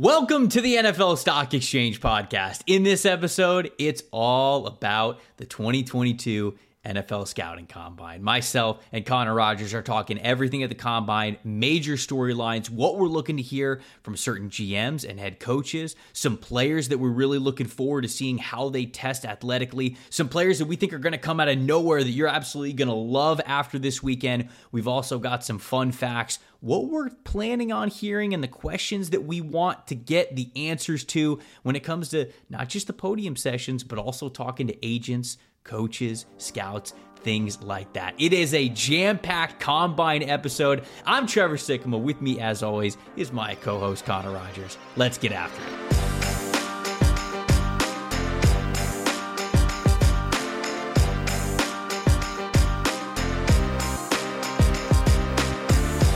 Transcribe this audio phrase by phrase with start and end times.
[0.00, 2.62] Welcome to the NFL Stock Exchange podcast.
[2.68, 8.22] In this episode, it's all about the 2022 NFL Scouting Combine.
[8.22, 13.36] Myself and Connor Rogers are talking everything at the Combine, major storylines, what we're looking
[13.36, 18.02] to hear from certain GMs and head coaches, some players that we're really looking forward
[18.02, 21.40] to seeing how they test athletically, some players that we think are going to come
[21.40, 24.48] out of nowhere that you're absolutely going to love after this weekend.
[24.72, 29.24] We've also got some fun facts what we're planning on hearing and the questions that
[29.24, 33.36] we want to get the answers to when it comes to not just the podium
[33.36, 38.14] sessions, but also talking to agents, coaches, scouts, things like that.
[38.18, 40.84] It is a jam packed combine episode.
[41.04, 42.00] I'm Trevor Sikkema.
[42.00, 44.78] With me, as always, is my co host, Connor Rogers.
[44.96, 45.98] Let's get after it.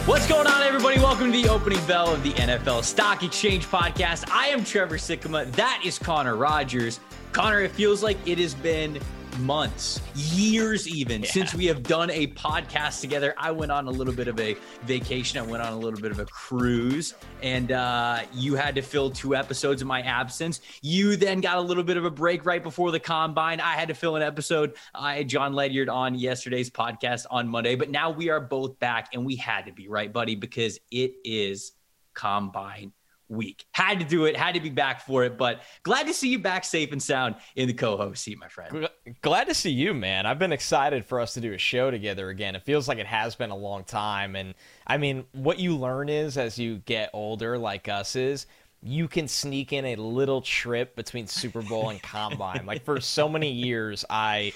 [0.06, 0.98] What's going on, everybody?
[0.98, 4.28] Welcome to the opening bell of the NFL Stock Exchange podcast.
[4.30, 5.50] I am Trevor Sikkema.
[5.52, 7.00] That is Connor Rogers.
[7.32, 9.00] Connor, it feels like it has been
[9.38, 11.30] months, years even, yeah.
[11.30, 13.34] since we have done a podcast together.
[13.36, 15.38] I went on a little bit of a vacation.
[15.38, 19.10] I went on a little bit of a cruise, and uh, you had to fill
[19.10, 20.60] two episodes in my absence.
[20.82, 23.60] You then got a little bit of a break right before the combine.
[23.60, 24.74] I had to fill an episode.
[24.94, 29.08] I had Jon Ledyard on yesterday's podcast on Monday, but now we are both back,
[29.12, 31.72] and we had to be right, buddy, because it is
[32.14, 32.92] combine
[33.32, 33.64] week.
[33.72, 36.38] Had to do it, had to be back for it, but glad to see you
[36.38, 38.88] back safe and sound in the co host seat, my friend.
[39.22, 40.26] Glad to see you, man.
[40.26, 42.54] I've been excited for us to do a show together again.
[42.54, 44.36] It feels like it has been a long time.
[44.36, 44.54] And
[44.86, 48.46] I mean, what you learn is as you get older, like us, is
[48.82, 52.66] you can sneak in a little trip between Super Bowl and Combine.
[52.66, 54.52] like for so many years, I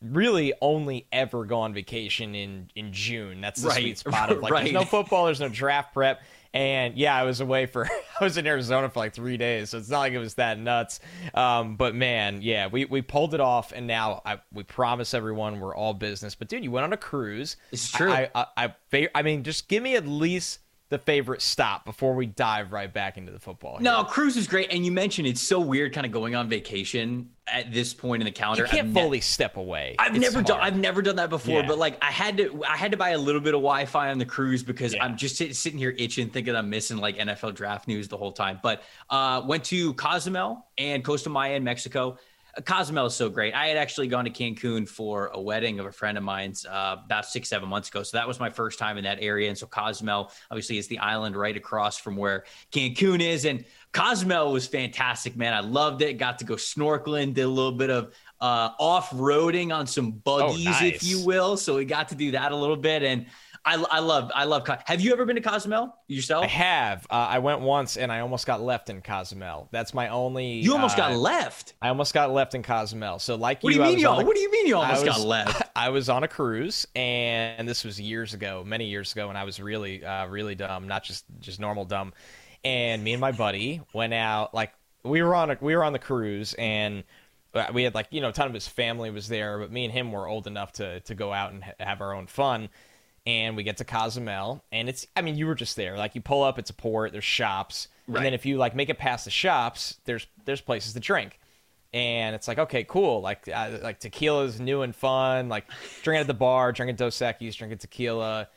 [0.00, 3.40] really only ever go on vacation in in June.
[3.40, 3.80] That's the right.
[3.80, 4.64] sweet spot of like right.
[4.64, 6.22] there's no football, there's no draft prep.
[6.54, 7.86] And yeah, I was away for
[8.20, 10.58] I was in Arizona for like three days, so it's not like it was that
[10.58, 11.00] nuts.
[11.34, 15.60] Um, but man, yeah, we, we pulled it off, and now I, we promise everyone
[15.60, 16.34] we're all business.
[16.34, 17.56] But dude, you went on a cruise.
[17.70, 18.10] It's true.
[18.10, 20.60] I I, I, I mean, just give me at least
[20.90, 23.76] the favorite stop before we dive right back into the football.
[23.76, 23.82] Here.
[23.82, 27.28] No, cruise is great, and you mentioned it's so weird, kind of going on vacation
[27.46, 28.64] at this point in the calendar.
[28.64, 29.96] You can't I've fully ne- step away.
[29.98, 30.46] I've it's never hard.
[30.46, 30.60] done.
[30.60, 31.66] I've never done that before, yeah.
[31.66, 32.64] but like I had to.
[32.64, 35.04] I had to buy a little bit of Wi-Fi on the cruise because yeah.
[35.04, 38.32] I'm just sit, sitting here itching, thinking I'm missing like NFL draft news the whole
[38.32, 38.58] time.
[38.62, 42.16] But uh, went to Cozumel and Costa Maya in Mexico.
[42.64, 43.54] Cozumel is so great.
[43.54, 46.96] I had actually gone to Cancun for a wedding of a friend of mine's uh,
[47.04, 48.02] about six, seven months ago.
[48.02, 49.48] So that was my first time in that area.
[49.48, 53.44] And so Cozumel, obviously, is the island right across from where Cancun is.
[53.44, 55.54] And Cozumel was fantastic, man.
[55.54, 56.14] I loved it.
[56.14, 60.66] Got to go snorkeling, did a little bit of uh, off roading on some buggies,
[60.66, 60.94] oh, nice.
[60.94, 61.56] if you will.
[61.56, 63.02] So we got to do that a little bit.
[63.02, 63.26] And
[63.64, 64.66] I, I love I love.
[64.86, 66.44] Have you ever been to Cozumel yourself?
[66.44, 67.06] I have.
[67.10, 69.68] Uh, I went once and I almost got left in Cozumel.
[69.72, 70.52] That's my only.
[70.60, 71.74] You almost uh, got left.
[71.82, 73.18] I almost got left in Cozumel.
[73.18, 74.24] So like what you, do you mean y'all?
[74.24, 75.62] what do you mean you almost was, got left?
[75.76, 79.44] I was on a cruise and this was years ago, many years ago, and I
[79.44, 82.12] was really uh, really dumb, not just just normal dumb.
[82.64, 85.92] And me and my buddy went out like we were on a we were on
[85.92, 87.04] the cruise and
[87.54, 89.84] uh, we had like you know a ton of his family was there, but me
[89.84, 92.68] and him were old enough to to go out and have our own fun
[93.28, 95.98] and we get to Cozumel, and it's I mean you were just there.
[95.98, 97.12] Like you pull up, it's a port.
[97.12, 98.16] There's shops, right.
[98.16, 101.38] and then if you like make it past the shops, there's there's places to drink,
[101.92, 103.20] and it's like okay, cool.
[103.20, 105.50] Like uh, like tequila's new and fun.
[105.50, 105.66] Like
[106.02, 108.48] drinking at the bar, drinking Dos Equis, drinking tequila,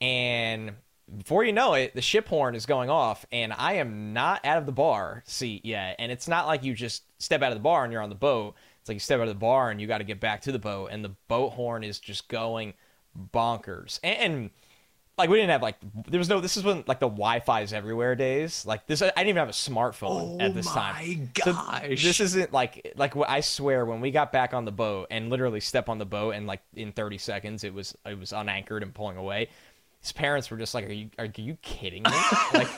[0.00, 0.74] and
[1.18, 4.58] before you know it, the ship horn is going off, and I am not out
[4.58, 5.96] of the bar seat yet.
[5.98, 8.14] And it's not like you just step out of the bar and you're on the
[8.14, 8.54] boat.
[8.80, 10.52] It's like you step out of the bar and you got to get back to
[10.52, 12.74] the boat, and the boat horn is just going
[13.16, 14.00] bonkers.
[14.02, 14.50] And,
[15.20, 15.76] like we didn't have like
[16.08, 18.64] there was no this is when like the Wi-Fi's everywhere days.
[18.64, 20.94] Like this, I didn't even have a smartphone oh at this time.
[20.96, 22.00] Oh my gosh!
[22.00, 25.28] So this isn't like like I swear when we got back on the boat and
[25.28, 28.82] literally step on the boat and like in 30 seconds it was it was unanchored
[28.82, 29.50] and pulling away.
[30.00, 32.10] His parents were just like, "Are you are you kidding me?"
[32.54, 32.68] like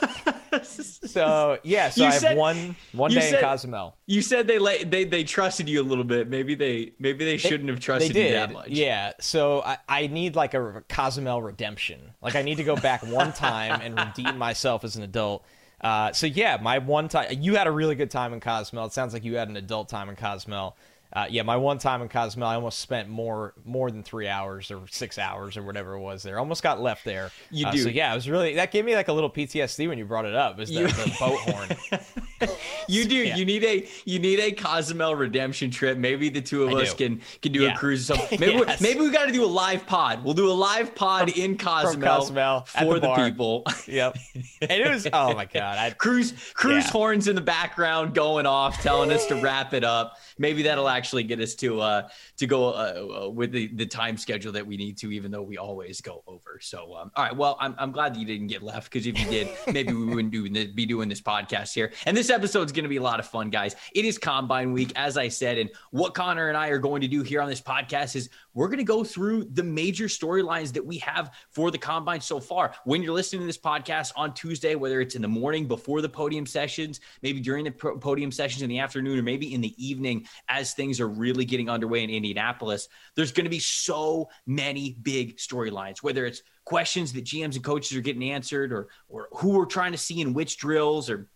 [0.63, 3.95] so yeah, so you I have one one day said, in Cozumel.
[4.05, 6.27] You said they let they they trusted you a little bit.
[6.27, 8.69] Maybe they maybe they shouldn't have trusted you that much.
[8.69, 9.13] Yeah.
[9.21, 12.13] So I, I need like a Cozumel redemption.
[12.21, 15.45] Like I need to go back one time and redeem myself as an adult.
[15.79, 18.85] Uh, so yeah, my one time you had a really good time in Cozumel.
[18.85, 20.75] It sounds like you had an adult time in Cozumel
[21.15, 24.71] uh, yeah, my one time in Cozumel, I almost spent more more than three hours
[24.71, 26.39] or six hours or whatever it was there.
[26.39, 27.31] Almost got left there.
[27.51, 27.77] You uh, do.
[27.79, 30.25] So yeah, it was really that gave me like a little PTSD when you brought
[30.25, 30.59] it up.
[30.59, 32.49] Is the, the boat horn?
[32.87, 33.15] you do.
[33.15, 33.35] Yeah.
[33.35, 35.97] You need a you need a Cozumel redemption trip.
[35.97, 37.07] Maybe the two of I us do.
[37.09, 37.73] can can do Yeah.
[37.73, 38.09] a cruise.
[38.09, 38.39] or something.
[38.39, 38.81] Maybe Yes.
[38.81, 40.23] we, maybe we got to do a live pod.
[40.23, 43.63] We'll do a live pod in Cozumel, Cozumel, for the the, people.
[43.87, 44.17] Yep.
[44.61, 45.77] And it was oh my god.
[45.77, 46.91] I, cruise cruise Yeah.
[46.91, 50.17] horns in the background going off, telling us to wrap it up.
[50.37, 52.07] Maybe that'll actually get us to uh
[52.37, 55.41] to go uh, uh, with the the time schedule that we need to, even though
[55.41, 56.59] we always go over.
[56.61, 59.19] So um, all right, well, I'm I'm glad that you didn't get left because if
[59.19, 60.43] you did, maybe we wouldn't do
[60.73, 61.91] be doing this podcast here.
[62.05, 63.75] And this episode's going to be a lot of fun, guys.
[63.93, 67.07] It is Combine Week, as I said, and what Connor and I are going to
[67.07, 70.85] do here on this podcast is we're going to go through the major storylines that
[70.85, 72.73] we have for the Combine so far.
[72.85, 76.09] When you're listening to this podcast on Tuesday, whether it's in the morning before the
[76.09, 80.27] podium sessions, maybe during the podium sessions in the afternoon, or maybe in the evening
[80.47, 85.37] as things are really getting underway in Indianapolis, there's going to be so many big
[85.37, 89.65] storylines, whether it's questions that GMs and coaches are getting answered or or who we're
[89.65, 91.27] trying to see in which drills or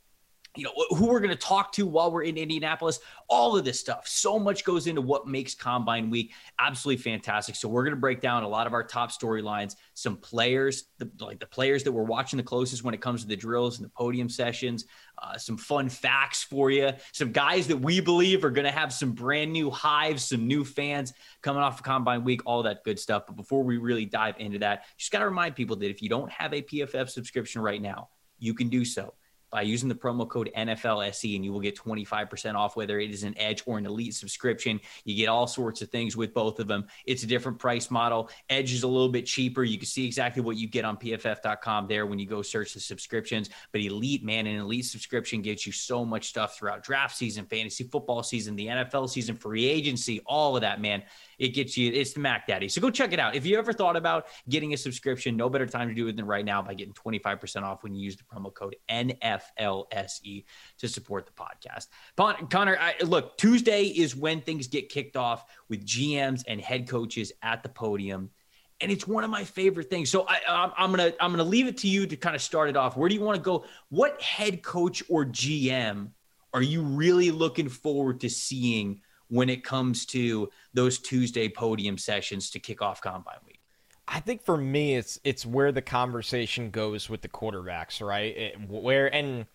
[0.57, 2.99] you know who we're going to talk to while we're in Indianapolis
[3.29, 4.07] all of this stuff.
[4.07, 7.55] So much goes into what makes combine week absolutely fantastic.
[7.55, 11.09] So we're going to break down a lot of our top storylines some players the,
[11.19, 13.85] like the players that we're watching the closest when it comes to the drills and
[13.85, 14.85] the podium sessions
[15.21, 18.93] uh, some fun facts for you some guys that we believe are going to have
[18.93, 22.99] some brand new hives some new fans coming off of combine week all that good
[22.99, 23.25] stuff.
[23.27, 26.09] But before we really dive into that just got to remind people that if you
[26.09, 29.13] don't have a pff subscription right now you can do so
[29.51, 33.23] by using the promo code NFLSE and you will get 25% off whether it is
[33.23, 34.79] an Edge or an Elite subscription.
[35.05, 36.85] You get all sorts of things with both of them.
[37.05, 38.29] It's a different price model.
[38.49, 39.63] Edge is a little bit cheaper.
[39.63, 42.79] You can see exactly what you get on pff.com there when you go search the
[42.79, 43.49] subscriptions.
[43.71, 47.85] But Elite, man, an Elite subscription gets you so much stuff throughout draft season, fantasy
[47.85, 51.03] football season, the NFL season, free agency, all of that, man.
[51.37, 52.67] It gets you, it's the Mac Daddy.
[52.67, 53.35] So go check it out.
[53.35, 56.25] If you ever thought about getting a subscription, no better time to do it than
[56.25, 60.45] right now by getting 25% off when you use the promo code NFLSE
[60.79, 61.87] to support the podcast.
[62.15, 66.87] Con- Connor, I, look, Tuesday is when things get kicked off with GMs and head
[66.87, 68.31] coaches at the podium.
[68.79, 70.11] And it's one of my favorite things.
[70.11, 72.69] So I, I'm, I'm gonna I'm gonna leave it to you to kind of start
[72.69, 72.95] it off.
[72.95, 73.65] Where do you want to go?
[73.89, 76.11] What head coach or GM
[76.53, 82.49] are you really looking forward to seeing when it comes to those Tuesday podium sessions
[82.51, 83.59] to kick off Combine Week?
[84.07, 88.37] I think for me, it's it's where the conversation goes with the quarterbacks, right?
[88.37, 89.45] It, where and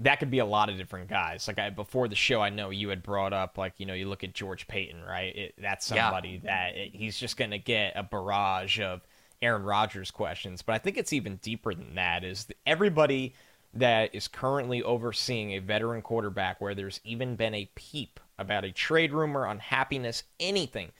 [0.00, 1.46] that could be a lot of different guys.
[1.48, 4.08] Like I, before the show, I know you had brought up, like you know, you
[4.08, 5.36] look at George Paton, right?
[5.36, 6.04] It, that's Yeah.
[6.04, 9.02] somebody that it, he's just going to get a barrage of
[9.42, 10.62] Aaron Rodgers questions.
[10.62, 12.24] But I think it's even deeper than that.
[12.24, 13.34] Is that everybody
[13.74, 18.72] that is currently overseeing a veteran quarterback, where there's even been a peep about a
[18.72, 20.92] trade rumor, unhappiness, anything.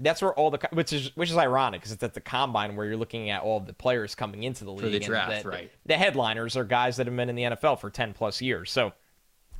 [0.00, 2.86] That's where all the which is which is ironic because it's at the combine where
[2.86, 5.72] you're looking at all the players coming into the league the and draft, the, right.
[5.86, 8.70] the headliners are guys that have been in the NFL for 10 plus years.
[8.70, 8.92] So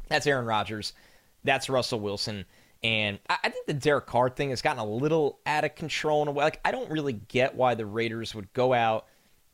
[0.09, 0.93] that's Aaron Rodgers
[1.45, 2.45] that's Russell Wilson
[2.83, 6.23] and I, I think the Derek Carr thing has gotten a little out of control
[6.23, 6.45] in a way.
[6.45, 9.07] Like I don't really get why the Raiders would go out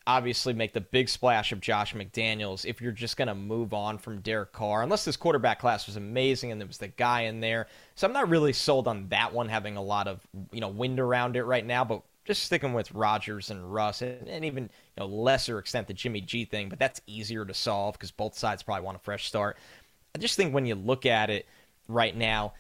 [0.07, 3.99] obviously make the big splash of Josh McDaniels if you're just going to move on
[3.99, 7.41] from Derek Carr, unless this quarterback class was amazing and there was the guy in
[7.41, 7.67] there.
[7.95, 10.21] So I'm not really sold on that one having a lot of
[10.53, 14.29] you know wind around it right now, but just sticking with Rodgers and Russ and,
[14.29, 17.95] and even you know lesser extent the Jimmy G thing, but that's easier to solve
[17.95, 19.57] because both sides probably want a fresh start.
[20.15, 21.47] I just think when you look at it
[21.89, 22.55] right now,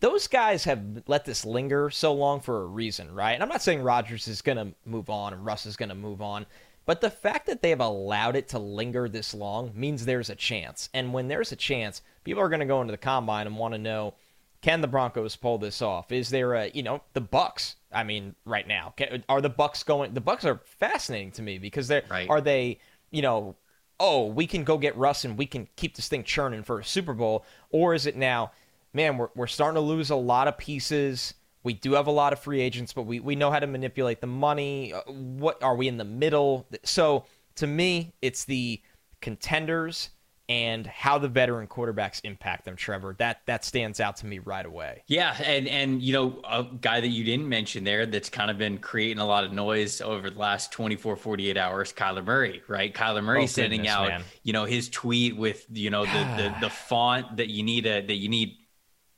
[0.00, 3.32] those guys have let this linger so long for a reason, right?
[3.32, 5.94] And I'm not saying Rodgers is going to move on and Russ is going to
[5.94, 6.46] move on,
[6.84, 10.34] but the fact that they have allowed it to linger this long means there's a
[10.34, 10.88] chance.
[10.94, 13.74] And when there's a chance, people are going to go into the combine and want
[13.74, 14.14] to know
[14.62, 16.10] can the Broncos pull this off?
[16.10, 17.76] Is there a, you know, the Bucks?
[17.92, 21.58] I mean, right now, Can- are the Bucks going the Bucks are fascinating to me
[21.58, 22.28] because they're Right.
[22.28, 22.78] are they,
[23.10, 23.54] you know,
[24.00, 26.84] oh, we can go get Russ and we can keep this thing churning for a
[26.84, 27.44] Super Bowl?
[27.70, 28.52] Or is it now,
[28.96, 31.34] man, we're, we're starting to lose a lot of pieces.
[31.62, 34.20] We do have a lot of free agents, but we, we know how to manipulate
[34.20, 34.92] the money.
[34.92, 36.66] Uh, What are we in the middle?
[36.82, 37.26] So
[37.56, 38.80] to me, it's the
[39.20, 40.10] contenders
[40.48, 43.16] and how the veteran quarterbacks impact them, Trevor.
[43.18, 45.02] That that stands out to me right away.
[45.08, 48.56] Yeah, and and you know, a guy that you didn't mention there that's kind of
[48.56, 52.94] been creating a lot of noise over the last 24 48 hours, Kyler Murray, right?
[52.94, 54.22] Kyler Murray Oh, sending goodness, out, man.
[54.44, 58.02] you know, his tweet with, you know, the the, the font that you need a
[58.06, 58.56] that you need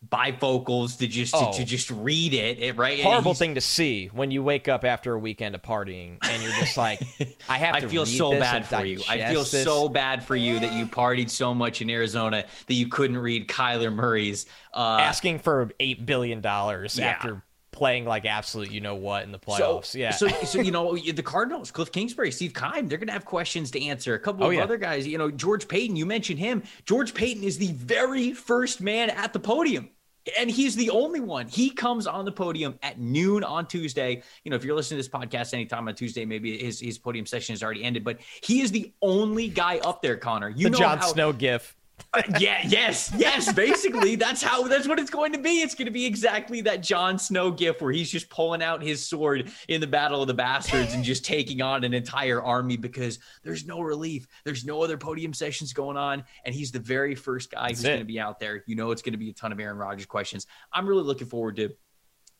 [0.06, 1.50] bifocals to just Oh.
[1.52, 3.00] to, to just read it, it right?
[3.02, 6.52] Horrible thing to see when you wake up after a weekend of partying and you're
[6.52, 7.00] just like,
[7.48, 9.00] I have I to feel so bad for you.
[9.08, 9.64] I feel this.
[9.64, 13.48] so bad for you that you partied so much in Arizona that you couldn't read
[13.48, 17.06] Kyler Murray's uh asking for eight billion dollars Yeah.
[17.08, 17.42] after
[17.78, 19.86] playing like absolute you know what in the playoffs.
[19.86, 20.10] So, yeah.
[20.10, 23.70] So, so you know the Cardinals, Cliff Kingsbury, Steve Keim, they're going to have questions
[23.70, 24.14] to answer.
[24.14, 24.62] A couple oh, of yeah.
[24.62, 25.94] other guys, you know, George Paton.
[25.94, 26.64] You mentioned him.
[26.86, 29.90] George Paton is the very first man at the podium.
[30.38, 31.46] And he's the only one.
[31.48, 34.22] He comes on the podium at noon on Tuesday.
[34.44, 37.24] You know, if you're listening to this podcast anytime on Tuesday, maybe his, his podium
[37.24, 40.50] session has already ended, but he is the only guy up there, Connor.
[40.50, 41.76] You the know John how, Snow gif.
[42.14, 43.52] Uh, yeah, yes, yes.
[43.52, 45.60] Basically, that's how that's what it's going to be.
[45.60, 49.04] It's going to be exactly that Jon Snow gif where he's just pulling out his
[49.04, 53.18] sword in the Battle of the Bastards and just taking on an entire army because
[53.42, 54.26] there's no relief.
[54.44, 57.88] There's no other podium sessions going on, and he's the very first guy that's who's
[57.88, 58.64] going to be out there.
[58.66, 60.46] You know, it's going to be a ton of Aaron Rodgers questions.
[60.72, 61.74] I'm really looking forward to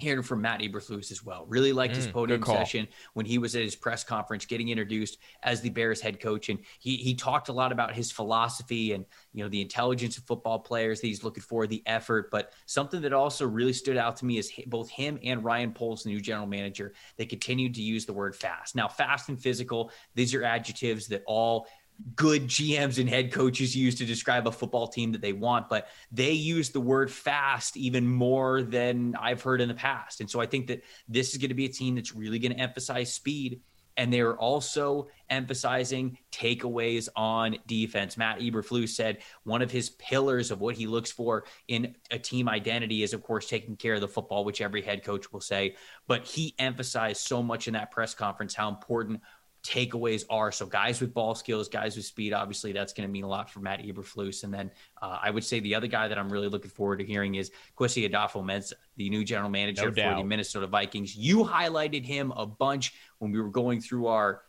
[0.01, 1.45] hearing from Matt Eberflus as well.
[1.49, 5.19] Really liked his mm, podium session when he was at his press conference, getting introduced
[5.43, 9.05] as the Bears head coach, and he he talked a lot about his philosophy and
[9.33, 12.31] you know the intelligence of football players that he's looking for, the effort.
[12.31, 16.05] But something that also really stood out to me is both him and Ryan Poles,
[16.05, 18.77] the new general manager, they continued to use the word fast.
[18.77, 21.67] Now, fast and physical; these are adjectives that all
[22.15, 25.89] good GMs and head coaches use to describe a football team that they want, but
[26.13, 30.21] they use the word fast even more than I've heard in the past.
[30.21, 32.53] And so I think that this is going to be a team that's really going
[32.53, 33.61] to emphasize speed.
[33.97, 38.17] And they're also emphasizing takeaways on defense.
[38.17, 42.49] Matt Eberflus said one of his pillars of what he looks for in a team
[42.49, 45.75] identity is, of course, taking care of the football, which every head coach will say.
[46.07, 49.21] But he emphasized so much in that press conference how important
[49.69, 50.51] takeaways are.
[50.51, 53.51] So guys with ball skills, guys with speed, obviously that's going to mean a lot
[53.51, 54.45] for Matt Eberflus.
[54.45, 54.71] And then
[55.03, 57.51] uh, I would say the other guy that I'm really looking forward to hearing is
[57.79, 61.15] Kwesi Adofo-Mensah, the new general manager no for the Minnesota Vikings.
[61.15, 64.43] You highlighted him a bunch when we were going through our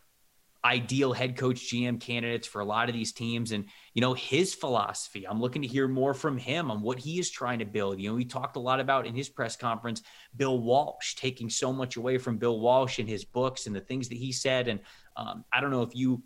[0.64, 4.54] ideal head coach GM candidates for a lot of these teams and you know his
[4.54, 7.98] philosophy I'm looking to hear more from him on what he is trying to build
[7.98, 10.02] you know he talked a lot about in his press conference
[10.36, 14.10] Bill Walsh taking so much away from Bill Walsh and his books and the things
[14.10, 14.80] that he said and
[15.16, 16.22] um, I don't know if you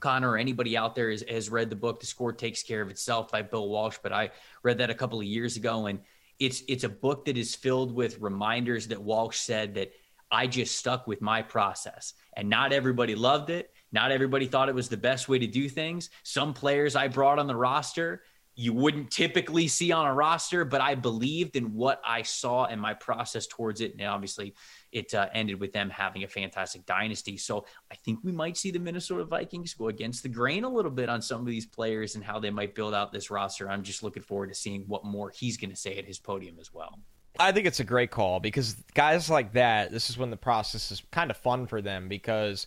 [0.00, 2.88] Connor or anybody out there has, has read the book The Score Takes Care of
[2.88, 4.30] Itself by Bill Walsh but I
[4.62, 6.00] read that a couple of years ago and
[6.38, 9.92] it's it's a book that is filled with reminders that Walsh said that
[10.30, 12.14] I just stuck with my process.
[12.36, 13.72] And not everybody loved it.
[13.92, 16.10] Not everybody thought it was the best way to do things.
[16.22, 18.22] Some players I brought on the roster,
[18.54, 22.80] you wouldn't typically see on a roster, but I believed in what I saw and
[22.80, 23.92] my process towards it.
[23.92, 24.54] And obviously,
[24.92, 27.36] it uh, ended with them having a fantastic dynasty.
[27.36, 30.90] So I think we might see the Minnesota Vikings go against the grain a little
[30.90, 33.68] bit on some of these players and how they might build out this roster.
[33.68, 36.56] I'm just looking forward to seeing what more he's going to say at his podium
[36.60, 36.98] as well.
[37.38, 40.90] I think it's a great call because guys like that, this is when the process
[40.90, 42.66] is kind of fun for them because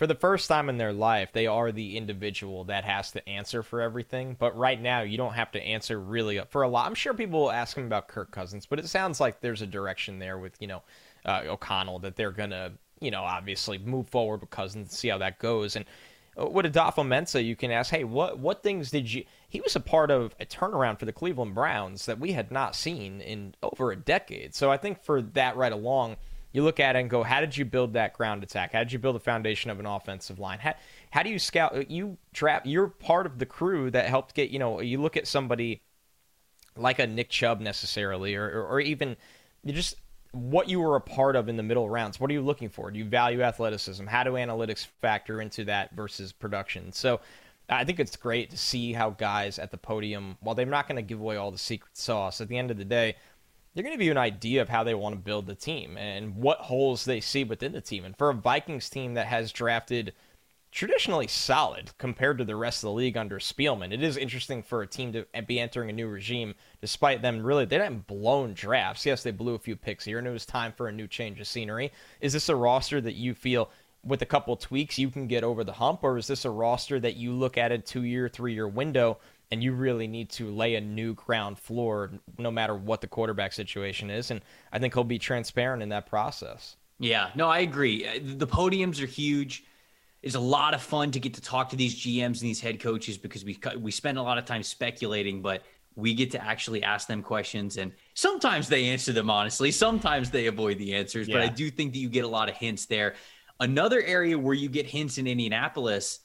[0.00, 3.62] for the first time in their life, they are the individual that has to answer
[3.62, 4.34] for everything.
[4.38, 6.86] But right now, you don't have to answer really for a lot.
[6.86, 9.66] I'm sure people will ask him about Kirk Cousins, but it sounds like there's a
[9.66, 10.82] direction there with, you know,
[11.24, 15.08] uh, O'Connell that they're going to, you know, obviously move forward with Cousins and see
[15.08, 15.76] how that goes.
[15.76, 15.84] And
[16.40, 19.24] uh, with Adofo-Mensah, you can ask, hey, what what things did you?
[19.48, 22.76] He was a part of a turnaround for the Cleveland Browns that we had not
[22.76, 24.54] seen in over a decade.
[24.54, 26.16] So I think for that right along,
[26.52, 28.72] you look at it and go, how did you build that ground attack?
[28.72, 30.58] How did you build the foundation of an offensive line?
[30.58, 30.74] How,
[31.10, 31.90] how do you scout?
[31.90, 32.62] You trap.
[32.64, 34.50] You're part of the crew that helped get.
[34.50, 35.82] You know, you look at somebody
[36.76, 39.16] like a Nick Chubb necessarily, or or, or even
[39.66, 39.96] just
[40.32, 42.20] what you were a part of in the middle rounds.
[42.20, 42.90] What are you looking for?
[42.90, 44.06] Do you value athleticism?
[44.06, 46.92] How do analytics factor into that versus production?
[46.92, 47.20] So
[47.68, 50.96] I think it's great to see how guys at the podium, while they're not going
[50.96, 53.16] to give away all the secret sauce, at the end of the day,
[53.74, 55.96] they're going to give you an idea of how they want to build the team
[55.96, 58.04] and what holes they see within the team.
[58.04, 60.12] And for a Vikings team that has drafted–
[60.70, 63.92] traditionally solid compared to the rest of the league under Spielman.
[63.92, 67.64] It is interesting for a team to be entering a new regime, despite them really
[67.64, 69.04] they didn't blown drafts.
[69.04, 71.40] Yes, they blew a few picks here, and it was time for a new change
[71.40, 71.92] of scenery.
[72.20, 73.70] Is this a roster that you feel?
[74.02, 76.98] With a couple tweaks, you can get over the hump, or is this a roster
[77.00, 79.18] that you look at a two-year, three-year window
[79.50, 83.52] and you really need to lay a new ground floor no matter what the quarterback
[83.52, 84.30] situation is.
[84.30, 84.40] And
[84.72, 86.76] I think he'll be transparent in that process.
[86.98, 88.06] Yeah, no, I agree.
[88.06, 89.64] Uh, the podiums are huge
[90.22, 92.80] is a lot of fun to get to talk to these GMs and these head
[92.80, 95.62] coaches because we we spend a lot of time speculating, but
[95.96, 100.46] we get to actually ask them questions and sometimes they answer them honestly, sometimes they
[100.46, 101.36] avoid the answers, yeah.
[101.36, 103.14] but I do think that you get a lot of hints there.
[103.58, 106.20] Another area where you get hints in Indianapolis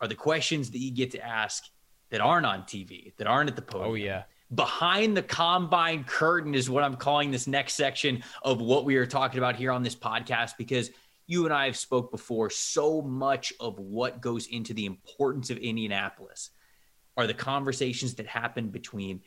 [0.00, 1.68] are the questions that you get to ask
[2.10, 3.90] that aren't on TV, that aren't at the podium.
[3.90, 4.22] Oh yeah.
[4.54, 9.06] Behind the combine curtain is what I'm calling this next section of what we are
[9.06, 10.90] talking about here on this podcast because–
[11.26, 15.58] you and I have spoke before, so much of what goes into the importance of
[15.58, 16.50] Indianapolis
[17.16, 19.20] are the conversations that happen between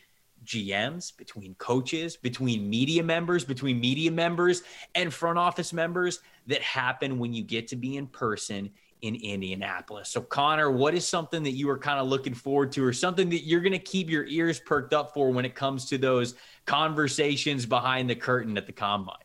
[0.46, 4.64] GMs, between coaches, between media members, between media members
[4.94, 8.70] and front office members that happen when you get to be in person
[9.02, 10.10] in Indianapolis.
[10.10, 13.30] So, Connor, what is something that you are kind of looking forward to, or something
[13.30, 16.36] that you're going to keep your ears perked up for when it comes to those
[16.66, 19.18] conversations behind the curtain at the combine?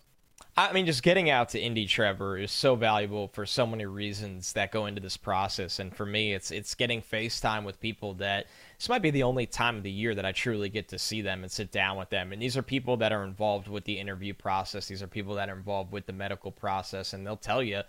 [0.71, 4.53] I mean, just getting out to Indy Trevor is so valuable for so many reasons
[4.53, 5.79] that go into this process.
[5.81, 8.47] And for me, it's it's getting FaceTime with people that
[8.79, 11.21] this might be the only time of the year that I truly get to see
[11.21, 12.33] them and sit down with them.
[12.33, 14.87] And these are people that are involved with the interview process.
[14.87, 17.83] These are people that are involved with the medical process, and they'll tell you,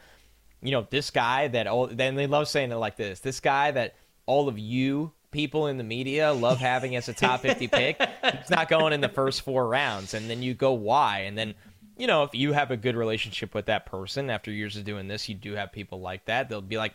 [0.61, 1.87] you know, this guy that all.
[1.87, 5.77] Then they love saying it like this: this guy that all of you people in
[5.77, 8.01] the media love having as a top 50 pick.
[8.39, 10.13] He's not going in the first four rounds.
[10.13, 11.21] And then you go, why?
[11.21, 11.55] And then
[11.97, 15.07] you know, if you have a good relationship with that person after years of doing
[15.07, 16.49] this, you do have people like that.
[16.49, 16.93] They'll be like,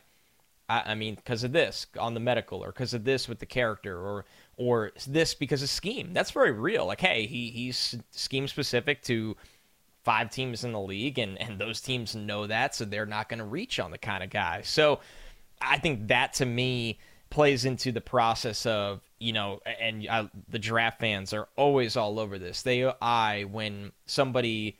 [0.69, 3.47] I, I mean, because of this on the medical, or because of this with the
[3.47, 4.25] character, or
[4.57, 6.13] or this because of scheme.
[6.13, 6.87] That's very real.
[6.87, 9.37] Like, hey, he he's scheme specific to
[10.05, 13.39] five teams in the league, and and those teams know that, so they're not going
[13.39, 14.63] to reach on the kind of guy.
[14.63, 15.01] So,
[15.61, 16.99] I think that to me
[17.31, 22.19] plays into the process of you know, and I, the draft fans are always all
[22.19, 22.63] over this.
[22.63, 24.79] They I when somebody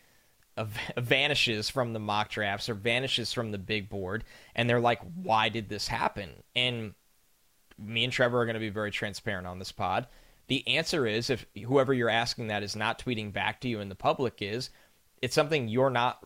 [0.97, 4.25] vanishes from the mock drafts or vanishes from the big board
[4.55, 6.31] and they're like why did this happen?
[6.55, 6.95] And
[7.79, 10.07] me and trevor are going to be very transparent on this pod.
[10.49, 13.89] The answer is if whoever you're asking that is not tweeting back to you in
[13.89, 14.71] the public is
[15.23, 16.25] it's something you're not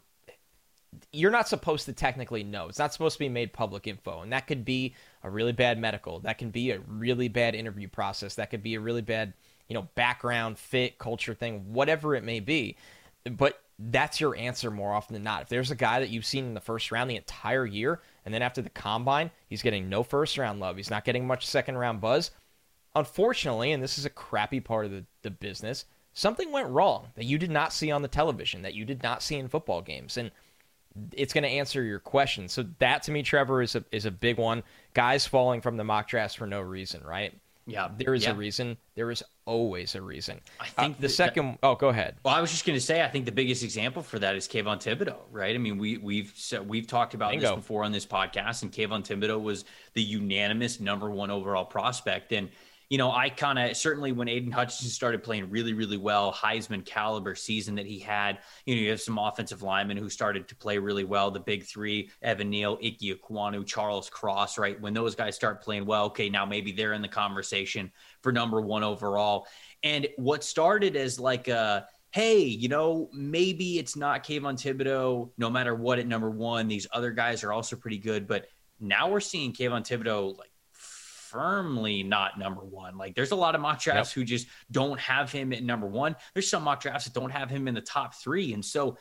[1.11, 2.69] you're not supposed to technically know.
[2.69, 5.79] It's not supposed to be made public info and that could be a really bad
[5.79, 9.35] medical that can be a really bad interview process that could be a really bad
[9.69, 12.77] you know background fit culture thing whatever it may be.
[13.25, 15.43] But that's your answer more often than not.
[15.43, 18.33] If there's a guy that you've seen in the first round the entire year, and
[18.33, 21.79] then after the combine, he's getting no first round love, he's not getting much second
[21.79, 22.31] round buzz.
[22.95, 27.25] Unfortunately, and this is a crappy part of the, the business, something went wrong that
[27.25, 30.17] you did not see on the television, that you did not see in football games.
[30.17, 30.31] And
[31.13, 32.49] it's going to answer your question.
[32.49, 34.63] So that to me, Trevor, is a is a big one.
[34.95, 37.33] Guys falling from the mock drafts for no reason, right?
[37.67, 38.33] Yeah, there is yeah.
[38.33, 38.77] a reason.
[38.97, 40.41] There is always a reason.
[40.59, 41.53] I think uh, the second.
[41.53, 42.17] That, oh, go ahead.
[42.25, 44.49] Well, I was just going to say, I think the biggest example for that is
[44.49, 45.55] Kayvon Thibodeaux, right?
[45.55, 46.35] I mean, we we've
[46.67, 47.49] we've talked about Bingo.
[47.49, 49.65] this before on this podcast, and Kayvon Thibodeaux was
[49.95, 52.49] the unanimous number one overall prospect, and
[52.93, 56.85] you know, I kind of certainly when Aidan Hutchinson started playing really, really well, Heisman
[56.85, 60.55] caliber season that he had, you know, you have some offensive linemen who started to
[60.55, 61.31] play really well.
[61.31, 64.79] The big three, Evan Neal, Ike Ekwonu, Charles Cross, right?
[64.79, 67.91] When those guys start playing well, okay, now maybe they're in the conversation
[68.21, 69.47] for number one overall.
[69.83, 75.49] And what started as like a, hey, you know, maybe it's not Kayvon Thibodeaux, no
[75.49, 76.69] matter what at number one.
[76.69, 78.27] These other guys are also pretty good.
[78.27, 78.49] But
[78.81, 80.52] now we're seeing Kayvon Thibodeaux like
[81.33, 82.97] firmly not number one.
[82.99, 84.15] Like there's a lot of mock drafts yep.
[84.15, 86.15] who just don't have him at number one.
[86.35, 88.53] There's some mock drafts that don't have him in the top three.
[88.53, 88.99] And so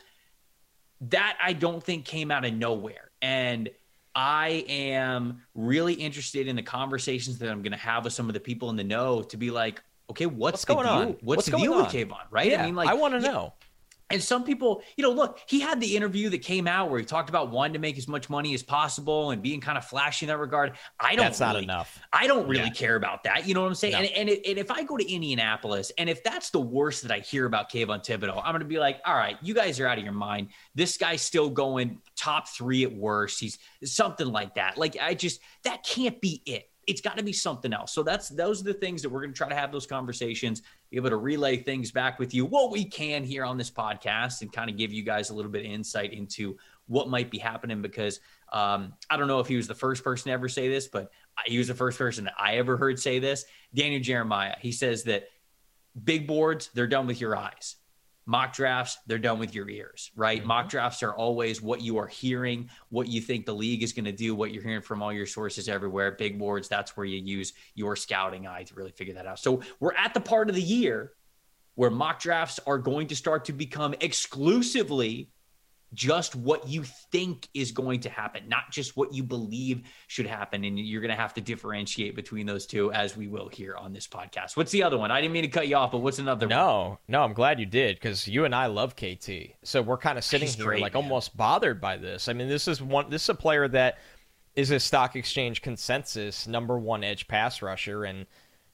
[1.02, 3.12] that I don't think came out of nowhere.
[3.22, 3.70] And
[4.15, 8.34] I am really interested in the conversations that I'm going to have with some of
[8.34, 10.94] the people in the know to be like, okay, what's, what's going deal?
[10.94, 11.08] on?
[11.08, 11.84] What's, what's the deal on?
[11.84, 12.24] with Kayvon?
[12.30, 12.52] Right?
[12.52, 13.54] Yeah, I mean, like, I want to know.
[14.13, 17.06] And some people, you know, look, he had the interview that came out where he
[17.06, 20.26] talked about wanting to make as much money as possible and being kind of flashy
[20.26, 20.74] in that regard.
[21.00, 21.26] I don't.
[21.26, 22.00] That's really, not enough.
[22.12, 22.69] I don't really yeah.
[22.71, 23.47] care about that.
[23.47, 23.93] You know what I'm saying?
[23.93, 24.00] No.
[24.00, 27.12] And and, it, and, if I go to Indianapolis and if that's the worst that
[27.12, 29.88] I hear about Kayvon Thibodeaux, I'm going to be like, all right, you guys are
[29.88, 30.50] out of your mind.
[30.76, 33.39] This guy's still going top three at worst.
[33.39, 34.78] He's something like that.
[34.78, 37.93] Like I just that can't be it it's got to be something else.
[37.93, 40.62] So that's those are the things that we're going to try to have those conversations,
[40.93, 44.51] able to relay things back with you, what we can here on this podcast, and
[44.51, 47.82] kind of give you guys a little bit of insight into what might be happening.
[47.82, 48.19] Because
[48.51, 51.12] um, I don't know if he was the first person to ever say this, but
[51.45, 53.45] he was the first person that I ever heard say this.
[53.73, 54.56] Daniel Jeremiah.
[54.60, 55.25] He says that
[56.04, 57.75] big boards they're done with your eyes
[58.26, 60.48] mock drafts they're done with your ears right mm-hmm.
[60.48, 64.06] mock drafts are always what you are hearing what you think the league is going
[64.06, 67.18] to do what you're hearing from all your sources everywhere big boards that's where you
[67.18, 70.56] use your scouting eye to really figure that out so we're at the part of
[70.56, 71.14] the year
[71.76, 75.30] where mock drafts are going to start to become exclusively
[75.93, 80.63] just what you think is going to happen, not just what you believe should happen.
[80.63, 83.91] And you're going to have to differentiate between those two, as we will here on
[83.91, 84.56] this podcast.
[84.56, 85.12] What's the other one?
[85.12, 86.97] I didn't mean to cut you off, but what's another no, one?
[87.08, 89.30] No, I'm glad you did because you and I love KT.
[89.63, 91.04] So we're kind of sitting He's here great, like man.
[91.04, 92.30] almost bothered by this.
[92.30, 93.97] I mean, this is one, this is a player that
[94.56, 98.25] is a stock exchange consensus number one edge pass rusher and,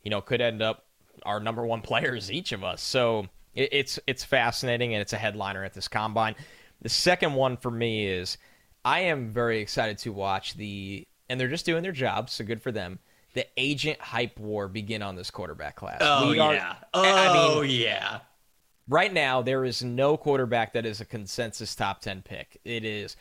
[0.04, 0.86] you know, could end up
[1.24, 2.82] our number one players, each of us.
[2.82, 6.36] So it's, it's fascinating and it's a headliner at this combine.
[6.82, 8.38] The second one for me is
[8.86, 12.62] I am very excited to watch the, and they're just doing their job, so good
[12.62, 13.00] for them.
[13.34, 16.00] the agent hype war begin on this quarterback class.
[16.02, 16.76] Oh We are- yeah.
[16.94, 18.20] I Oh mean, yeah.
[18.88, 22.60] right now there is no quarterback that is a consensus top 10 pick.
[22.66, 23.16] It is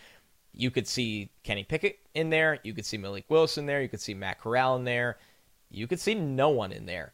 [0.52, 4.00] you could see Kenny Pickett in there, you could see Malik Willis there, you could
[4.00, 5.18] see Matt Corral in there,
[5.70, 7.12] you could see no one in there.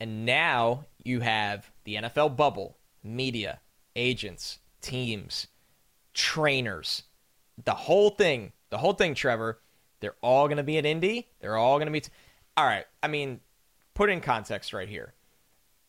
[0.00, 3.60] And now you have the NFL bubble, media,
[3.94, 5.48] agents, teams,
[6.18, 7.04] trainers,
[7.64, 9.60] the whole thing, the whole thing, Trevor.
[10.00, 11.28] They're all going to be at Indy.
[11.40, 12.00] They're all going to be.
[12.00, 12.10] T-
[12.56, 12.84] all right.
[13.02, 13.40] I mean,
[13.94, 15.14] put in context right here.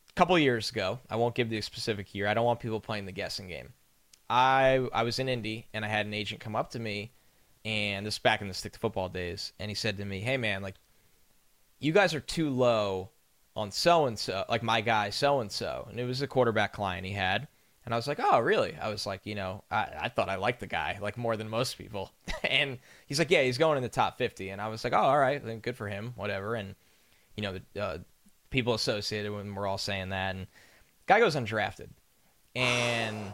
[0.09, 2.27] A couple years ago, I won't give the specific year.
[2.27, 3.73] I don't want people playing the guessing game.
[4.29, 7.11] I I was in Indy and I had an agent come up to me,
[7.65, 10.19] and this is back in the stick to football days, and he said to me,
[10.19, 10.75] "Hey man, like,
[11.79, 13.09] you guys are too low
[13.55, 16.73] on so and so, like my guy so and so," and it was a quarterback
[16.73, 17.47] client he had.
[17.89, 18.77] And I was like, oh, really?
[18.79, 21.49] I was like, you know, I, I thought I liked the guy like more than
[21.49, 22.11] most people.
[22.47, 24.49] and he's like, yeah, he's going in the top 50.
[24.49, 26.53] And I was like, oh, all right, then good for him, whatever.
[26.53, 26.75] And,
[27.35, 27.97] you know, the uh,
[28.51, 30.35] people associated with him were all saying that.
[30.35, 30.45] And
[31.07, 31.87] guy goes undrafted.
[32.55, 33.33] And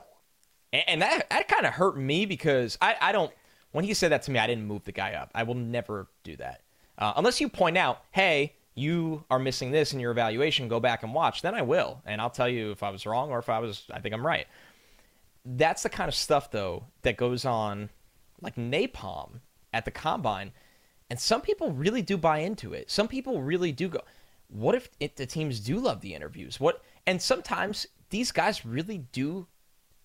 [0.71, 3.33] and that, that kind of hurt me because I, I don't,
[3.73, 5.31] when he said that to me, I didn't move the guy up.
[5.35, 6.61] I will never do that.
[6.97, 11.01] Uh, unless you point out, hey, you are missing this in your evaluation, go back
[11.01, 12.01] and watch, then I will.
[12.05, 14.25] And I'll tell you if I was wrong or if I was, I think I'm
[14.25, 14.47] right.
[15.45, 17.89] That's the kind of stuff, though, that goes on
[18.41, 19.39] like napalm
[19.73, 20.51] at the combine.
[21.09, 22.91] And some people really do buy into it.
[22.91, 24.01] Some people really do go,
[24.49, 26.59] what if it, the teams do love the interviews?
[26.59, 26.83] What?
[27.07, 29.47] And sometimes these guys really do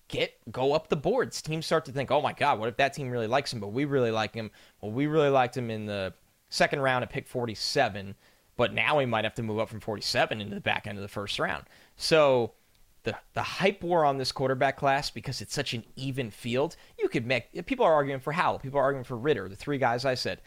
[0.07, 1.41] get go up the boards.
[1.41, 3.69] Teams start to think, oh my god, what if that team really likes him, but
[3.69, 4.51] we really like him?
[4.79, 6.13] Well, we really liked him in the
[6.49, 8.15] second round at pick 47
[8.57, 11.01] but now we might have to move up from 47 into the back end of
[11.01, 11.65] the first round.
[11.95, 12.53] So
[13.03, 16.75] the the hype war on this quarterback class because it's such an even field.
[16.99, 19.77] You could make people are arguing for Howell, people are arguing for Ridder, the three
[19.77, 20.41] guys I said.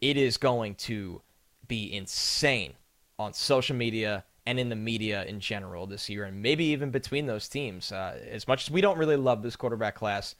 [0.00, 1.20] It is going to
[1.68, 2.72] be insane
[3.18, 7.26] on social media and in the media in general this year, and maybe even between
[7.26, 7.92] those teams.
[7.92, 10.34] Uh, as much as we don't really love this quarterback class,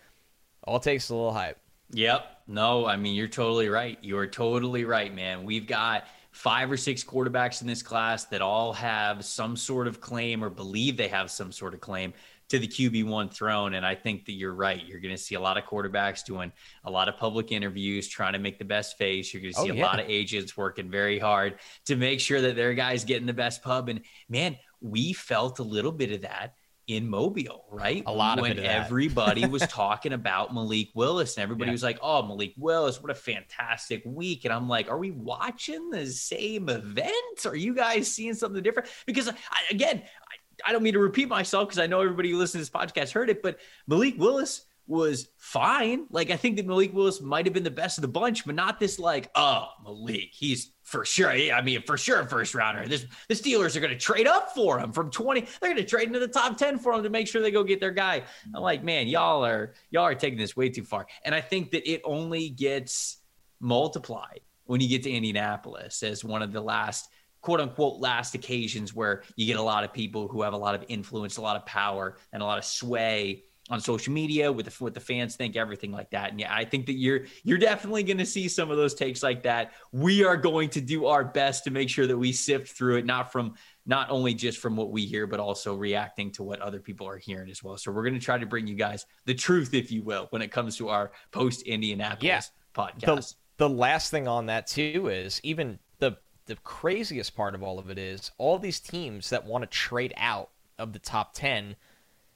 [0.64, 1.58] all takes a little hype.
[1.92, 2.24] Yep.
[2.46, 3.98] No, I mean you're totally right.
[4.02, 5.44] You're totally right, man.
[5.44, 10.00] We've got five or six quarterbacks in this class that all have some sort of
[10.00, 12.12] claim or believe they have some sort of claim
[12.48, 13.74] to the QB1 throne.
[13.74, 14.84] And I think that you're right.
[14.84, 16.52] You're going to see a lot of quarterbacks doing
[16.84, 19.32] a lot of public interviews, trying to make the best face.
[19.32, 22.20] You're going to oh, see Oh, a lot of agents working very hard to make
[22.20, 23.88] sure that their guys getting the best pub.
[23.88, 26.54] And man, we felt a little bit of that
[26.96, 28.02] in Mobile, right?
[28.06, 28.64] A lot of when of that.
[28.66, 31.72] everybody was talking about Malik Willis and everybody Yeah.
[31.72, 35.90] was like, "Oh, Malik Willis, what a fantastic week!" And I'm like, "Are we watching
[35.90, 37.46] the same event?
[37.46, 39.34] Are you guys seeing something different?" Because I,
[39.70, 42.72] again, I, I don't mean to repeat myself because I know everybody who listens to
[42.72, 46.06] this podcast heard it, but Malik Willis was fine.
[46.10, 48.56] Like I think that Malik Willis might have been the best of the bunch, but
[48.56, 51.30] not this like, oh, Malik, he's for sure.
[51.30, 52.86] I mean, for sure, first rounder.
[52.88, 55.42] This the Steelers are going to trade up for him from 20.
[55.42, 57.62] They're going to trade into the top 10 for him to make sure they go
[57.62, 58.24] get their guy.
[58.52, 61.06] I'm like, man, y'all are y'all are taking this way too far.
[61.24, 63.18] And I think that it only gets
[63.60, 67.08] multiplied when you get to Indianapolis as one of the last
[67.42, 70.74] quote unquote last occasions where you get a lot of people who have a lot
[70.74, 74.66] of influence, a lot of power, and a lot of sway on social media with
[74.66, 76.30] the, what the fans think, everything like that.
[76.30, 79.22] And yeah, I think that you're you're definitely going to see some of those takes
[79.22, 79.72] like that.
[79.92, 83.06] We are going to do our best to make sure that we sift through it,
[83.06, 83.54] not from
[83.86, 87.16] not only just from what we hear, but also reacting to what other people are
[87.16, 87.76] hearing as well.
[87.76, 90.42] So we're going to try to bring you guys the truth, if you will, when
[90.42, 92.40] it comes to our post Indianapolis Yeah.
[92.76, 93.36] podcast.
[93.56, 97.78] the, the last thing on that too is even the the craziest part of all
[97.78, 101.76] of it is all these teams that want to trade out of the top 10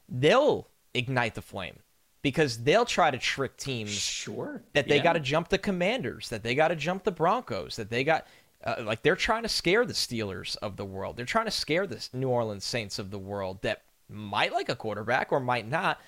[0.08, 1.78] they'll ignite the flame
[2.22, 4.62] because they'll try to trick teams sure.
[4.72, 5.02] that they Yeah.
[5.02, 8.26] got to jump the commanders that they got to jump the broncos that they got
[8.64, 11.86] uh, like they're trying to scare the steelers of the world they're trying to scare
[11.86, 16.00] the new orleans saints of the world that might like a quarterback or might not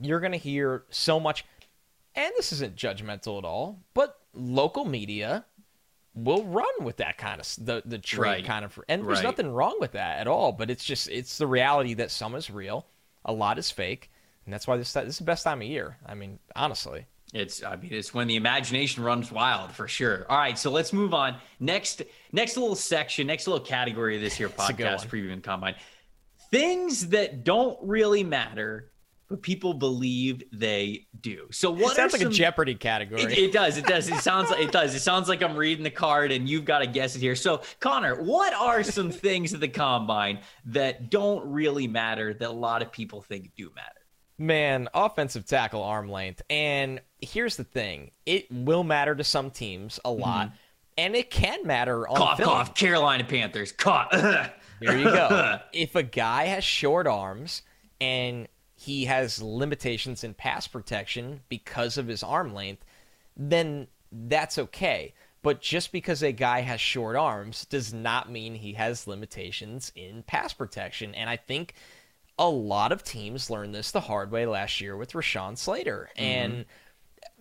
[0.00, 1.44] you're going to hear so much
[2.14, 5.44] and this isn't judgmental at all but local media
[6.14, 8.44] will run with that kind of the the trade Right.
[8.44, 9.24] kind of and there's Right.
[9.24, 12.48] nothing wrong with that at all but it's just it's the reality that some is
[12.50, 12.86] real
[13.24, 14.10] a lot is fake
[14.48, 17.62] and that's why this this is the best time of year i mean honestly It's
[17.62, 20.24] I mean it's when the imagination runs wild for sure.
[20.30, 21.36] All right, so let's move on.
[21.60, 22.00] Next
[22.32, 25.74] next little section, next little category of this here podcast preview and combine.
[26.50, 28.90] Things that don't really matter,
[29.28, 31.48] but people believe they do.
[31.50, 33.76] So what it sounds like some, a jeopardy category It, it does.
[33.76, 34.08] It does.
[34.08, 34.94] It sounds like it does.
[34.94, 37.36] It sounds like I'm reading the card and you've got to guess it here.
[37.36, 42.58] So, Connor, what are some things at the combine that don't really matter that a
[42.68, 43.97] lot of people think do matter?
[44.38, 46.42] Man, offensive tackle arm length.
[46.48, 50.20] And here's the thing it will matter to some teams a mm-hmm.
[50.20, 50.52] lot.
[50.96, 52.48] and it can matter on cough, film.
[52.48, 52.74] cough.
[52.74, 53.72] Carolina Panthers.
[53.72, 54.12] Cough.
[54.80, 55.58] There you go.
[55.72, 57.62] if a guy has short arms
[58.00, 58.46] and
[58.76, 62.84] he has limitations in pass protection because of his arm length,
[63.36, 65.14] then that's okay.
[65.42, 70.22] But just because a guy has short arms does not mean he has limitations in
[70.22, 71.14] pass protection.
[71.14, 71.74] And I think
[72.38, 76.10] a lot of teams learned this the hard way last year with Rashawn Slater.
[76.16, 76.24] Mm-hmm.
[76.24, 76.64] And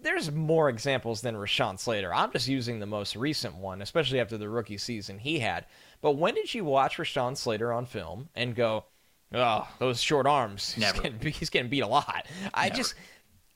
[0.02, 2.14] there's more examples than Rashawn Slater.
[2.14, 5.66] I'm just using the most recent one, especially after the rookie season he had.
[6.02, 8.86] But when did you watch Rashawn Slater on film and go,
[9.34, 10.74] oh, those short arms?
[10.74, 11.02] He's, Never.
[11.02, 12.26] getting, he's getting beat a lot.
[12.54, 12.76] I Never.
[12.76, 12.96] just,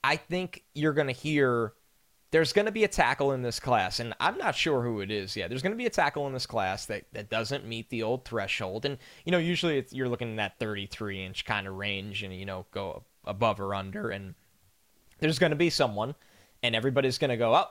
[0.04, 1.74] I think you're going to hear
[2.32, 5.12] there's going to be a tackle in this class, and I'm not sure who it
[5.12, 5.50] is yet.
[5.50, 8.24] There's going to be a tackle in this class that, that doesn't meet the old
[8.24, 8.86] threshold.
[8.86, 12.46] And, you know, usually you're looking in that 33 inch kind of range and, you
[12.46, 14.10] know, go above or under.
[14.10, 14.36] And
[15.20, 16.16] there's going to be someone,
[16.64, 17.68] and everybody's going to go, oh,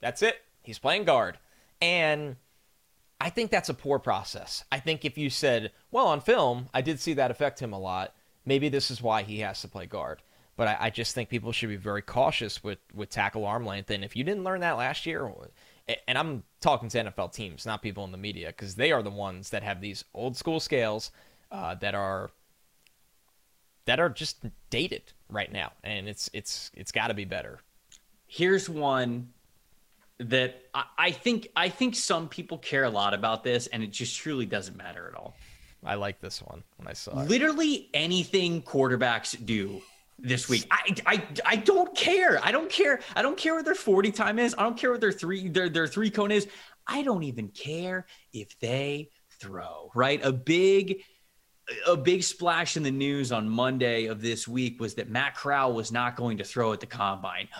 [0.00, 0.36] that's it.
[0.62, 1.38] He's playing guard.
[1.82, 2.36] And
[3.20, 4.64] I think that's a poor process.
[4.70, 7.80] I think if you said, well, on film, I did see that affect him a
[7.80, 8.14] lot,
[8.46, 10.22] maybe this is why he has to play guard.
[10.56, 13.90] But I, I just think people should be very cautious with, with tackle arm length.
[13.90, 15.30] And if you didn't learn that last year,
[16.08, 19.10] and I'm talking to NFL teams, not people in the media, because they are the
[19.10, 21.10] ones that have these old school scales
[21.50, 22.30] uh, that are
[23.86, 27.60] that are just dated right now, and it's it's it's got to be better.
[28.26, 29.28] Here's one
[30.18, 33.90] that I, I think I think some people care a lot about this, and it
[33.90, 35.34] just truly doesn't matter at all.
[35.84, 37.28] I like this one when I saw it.
[37.28, 39.82] Literally anything quarterbacks do
[40.18, 40.66] this week.
[40.70, 42.38] I, I I don't care.
[42.42, 43.00] I don't care.
[43.14, 44.54] I don't care what their 40 time is.
[44.56, 46.48] I don't care what their three their their three cone is.
[46.86, 50.24] I don't even care if they throw, right?
[50.24, 51.02] A big
[51.86, 55.72] a big splash in the news on Monday of this week was that Matt Corral
[55.72, 57.48] was not going to throw at the combine.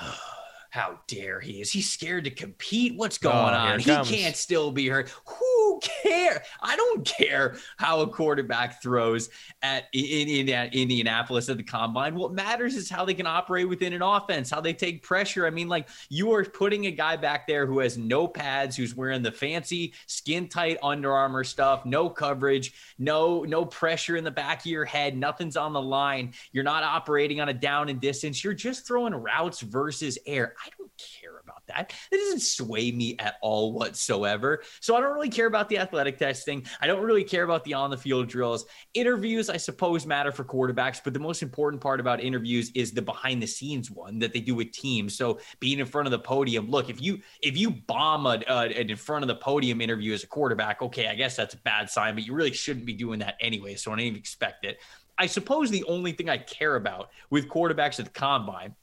[0.74, 1.60] How dare he?
[1.60, 2.96] Is he scared to compete?
[2.96, 3.78] What's going Oh, on?
[3.78, 4.10] He comes.
[4.10, 5.08] can't still be hurt.
[5.24, 6.42] Who care?
[6.60, 9.30] I don't care how a quarterback throws
[9.62, 12.16] at in, in, at Indianapolis at the combine.
[12.16, 15.46] What matters is how they can operate within an offense, how they take pressure.
[15.46, 18.96] I mean, like you are putting a guy back there who has no pads, who's
[18.96, 24.30] wearing the fancy skin tight Under Armour stuff, no coverage, no no pressure in the
[24.32, 26.32] back of your head, nothing's on the line.
[26.50, 28.42] You're not operating on a down and distance.
[28.42, 30.54] You're just throwing routes versus air.
[30.64, 31.92] I don't care about that.
[32.11, 34.62] That doesn't sway me at all whatsoever.
[34.81, 36.64] So I don't really care about the athletic testing.
[36.81, 38.64] I don't really care about the on the field drills.
[38.94, 43.03] Interviews, I suppose, matter for quarterbacks, but the most important part about interviews is the
[43.03, 45.16] behind the scenes one that they do with teams.
[45.16, 48.70] So being in front of the podium, look, if you if you bomb a, an
[48.72, 51.90] in front of the podium interview as a quarterback, okay, I guess that's a bad
[51.90, 53.74] sign, but you really shouldn't be doing that anyway.
[53.74, 54.79] So I don't even expect it.
[55.16, 58.74] I suppose the only thing I care about with quarterbacks at the combine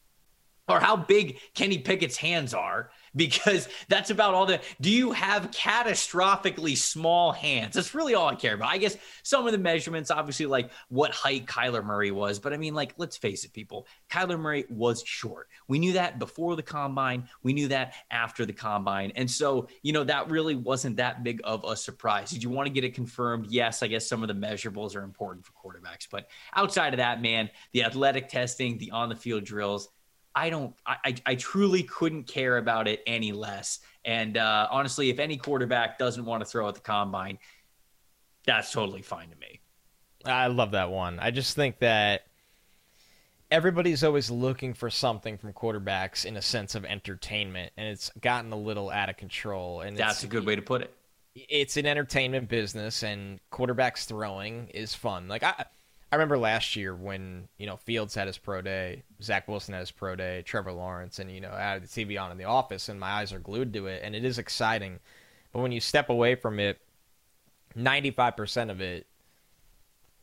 [0.71, 4.61] or how big Kenny Pickett's hands are, because that's about all the.
[4.79, 7.75] Do you have catastrophically small hands?
[7.75, 8.69] That's really all I care about.
[8.69, 12.57] I guess some of the measurements, obviously, like what height Kyler Murray was, but I
[12.57, 13.87] mean, like, let's face it, people.
[14.09, 15.49] Kyler Murray was short.
[15.67, 17.27] We knew that before the combine.
[17.43, 19.11] We knew that after the combine.
[19.15, 22.31] And so, you know, that really wasn't that big of a surprise.
[22.31, 23.47] Did you want to get it confirmed?
[23.49, 26.07] Yes, I guess some of the measurables are important for quarterbacks.
[26.09, 29.89] But outside of that, man, the athletic testing, the on the field drills,
[30.33, 33.79] I don't, I, I, truly couldn't care about it any less.
[34.05, 37.37] And uh, honestly, if any quarterback doesn't want to throw at the combine,
[38.45, 39.59] that's totally fine to me.
[40.25, 41.19] I love that one.
[41.19, 42.25] I just think that
[43.49, 48.51] everybody's always looking for something from quarterbacks in a sense of entertainment, and it's gotten
[48.51, 49.81] a little out of control.
[49.81, 50.95] And That's a good way to put it.
[51.35, 55.27] it's an entertainment business, and quarterbacks throwing is fun.
[55.27, 55.65] Like I,
[56.11, 59.79] I remember last year when you know Fields had his pro day, Zach Wilson had
[59.79, 62.43] his pro day, Trevor Lawrence, and you know I had the TV on in the
[62.43, 64.99] office, and my eyes are glued to it, and it is exciting.
[65.53, 66.79] But when you step away from it,
[67.75, 69.07] ninety-five percent of it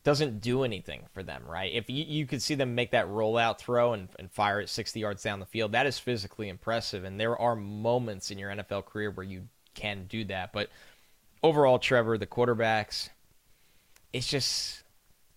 [0.05, 1.72] doesn't do anything for them, right?
[1.72, 5.01] If you, you could see them make that rollout throw and, and fire it 60
[5.01, 7.05] yards down the field, that is physically impressive.
[7.05, 10.53] And there are moments in your NFL career where you can do that.
[10.53, 10.70] But
[11.42, 13.11] overall, Trevor, the quarterbacks,
[14.12, 14.83] it's just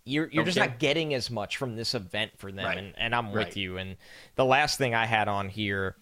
[0.06, 2.78] you're you're just not getting as much from this event for them, Right.
[2.78, 3.78] and, and I'm with you.
[3.78, 3.98] And
[4.36, 5.96] the last thing I had on here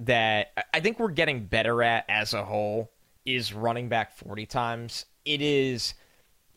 [0.00, 2.90] that I- I think we're getting better at as a whole
[3.24, 5.06] is running back 40 times.
[5.24, 5.94] It is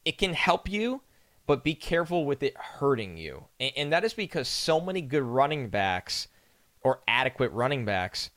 [0.04, 1.02] it can help you,
[1.48, 3.46] but be careful with it hurting you.
[3.60, 6.28] And, and that is because so many good running backs
[6.82, 8.30] or adequate running backs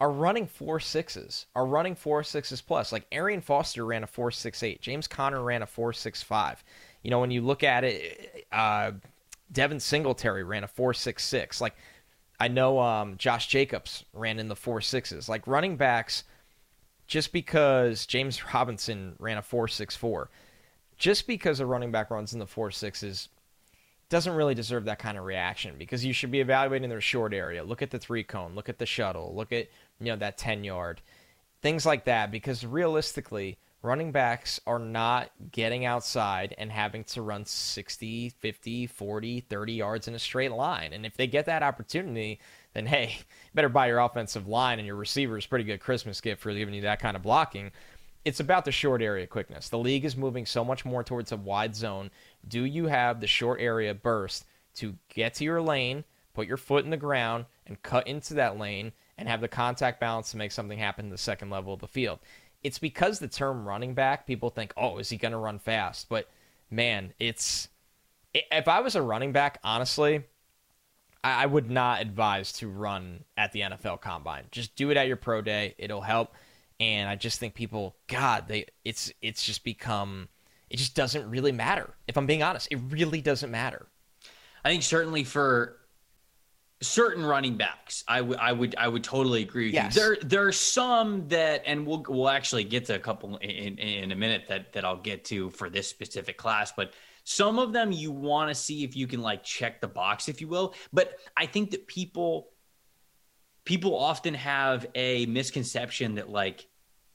[0.00, 2.92] are running four sixes, are running four sixes plus.
[2.92, 6.62] Like Arian Foster ran a four six eight, James Conner ran a four six five.
[7.04, 8.92] You know, when you look at it, uh,
[9.52, 11.60] Devin Singletary ran a four six six.
[11.60, 11.76] Like
[12.40, 15.28] I know um, Josh Jacobs ran in the four sixes.
[15.28, 16.24] Like running backs
[17.06, 20.28] just because James Robinson ran a 4.64,
[20.96, 23.28] just because a running back runs in the 4.6s
[24.08, 27.64] doesn't really deserve that kind of reaction because you should be evaluating their short area.
[27.64, 30.62] Look at the three cone, look at the shuttle, look at you know that 10
[30.62, 31.00] yard,
[31.62, 32.30] things like that.
[32.30, 39.40] Because realistically, running backs are not getting outside and having to run 60, 50, 40,
[39.40, 40.94] 30 yards in a straight line.
[40.94, 42.40] And if they get that opportunity,
[42.72, 43.18] then hey,
[43.54, 46.74] better buy your offensive line and your receivers a pretty good Christmas gift for giving
[46.74, 47.70] you that kind of blocking.
[48.24, 49.68] It's about the short area quickness.
[49.68, 52.10] The league is moving so much more towards a wide zone.
[52.48, 56.84] Do you have the short area burst to get to your lane, put your foot
[56.84, 60.52] in the ground, and cut into that lane and have the contact balance to make
[60.52, 62.18] something happen in the second level of the field?
[62.64, 66.08] It's because the term running back, people think, oh, is he going to run fast?
[66.08, 66.28] But
[66.70, 67.68] man, it's.
[68.32, 70.24] If I was a running back, honestly,
[71.22, 74.44] I would not advise to run at the NFL Combine.
[74.50, 76.34] Just do it at your pro day; it'll help.
[76.80, 80.28] And I just think people, God, they it's it's just become
[80.68, 81.94] it just doesn't really matter.
[82.08, 83.86] If I'm being honest, it really doesn't matter.
[84.64, 85.76] I think certainly for
[86.86, 89.94] certain running backs, I would I would I would totally agree with yes.
[89.94, 90.00] you.
[90.00, 94.12] There there are some that, and we'll we'll actually get to a couple in in
[94.12, 96.92] a minute that that I'll get to for this specific class, but
[97.24, 100.40] some of them you want to see if you can like check the box, if
[100.40, 100.74] you will.
[100.92, 102.50] But I think that people
[103.64, 106.66] people often have a misconception that like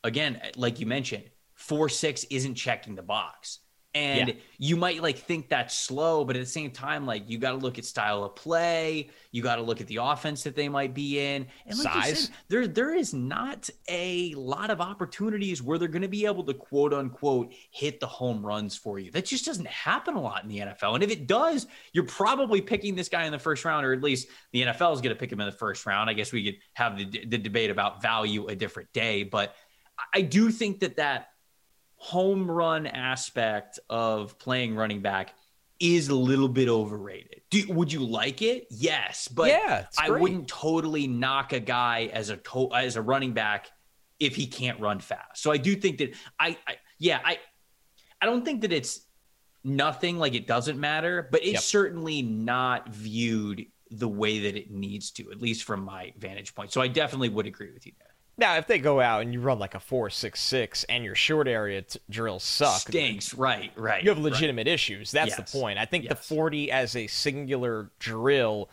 [0.04, 3.60] again, like you mentioned, four six isn't checking the box.
[3.96, 4.34] And yeah.
[4.60, 7.58] you might like think that's slow, but at the same time, like you got to
[7.58, 9.10] look at style of play.
[9.32, 11.48] You got to look at the offense that they might be in.
[11.66, 12.20] And like Size.
[12.26, 16.44] Said, there, there is not a lot of opportunities where they're going to be able
[16.44, 19.10] to quote unquote hit the home runs for you.
[19.10, 20.94] That just doesn't happen a lot in the NFL.
[20.94, 24.04] And if it does, you're probably picking this guy in the first round, or at
[24.04, 26.12] least the NFL is going to pick him in the first round.
[26.12, 29.56] I guess we could have the, the debate about value a different day, but
[30.14, 31.30] I do think that that
[32.00, 35.34] home run aspect of playing running back
[35.80, 37.42] is a little bit overrated.
[37.50, 38.68] Do, would you like it?
[38.70, 43.34] Yes, but yeah, I wouldn't totally knock a guy as a to- as a running
[43.34, 43.70] back
[44.20, 45.42] if he can't run fast.
[45.42, 47.40] So I do think that I, I yeah I
[48.22, 49.02] I don't think that it's
[49.64, 51.62] nothing like it doesn't matter, but it's yep.
[51.62, 56.72] certainly not viewed the way that it needs to, at least from my vantage point.
[56.72, 58.08] So I definitely would agree with you there.
[58.40, 61.16] Now, if they go out and you run like a four six six and your
[61.16, 63.34] short area t- drills suck, stinks.
[63.34, 64.02] Right, right.
[64.02, 64.74] You have legitimate right.
[64.74, 65.12] issues.
[65.12, 65.52] That's yes.
[65.52, 65.78] the point.
[65.78, 66.12] I think yes.
[66.12, 68.70] the forty as a singular drill,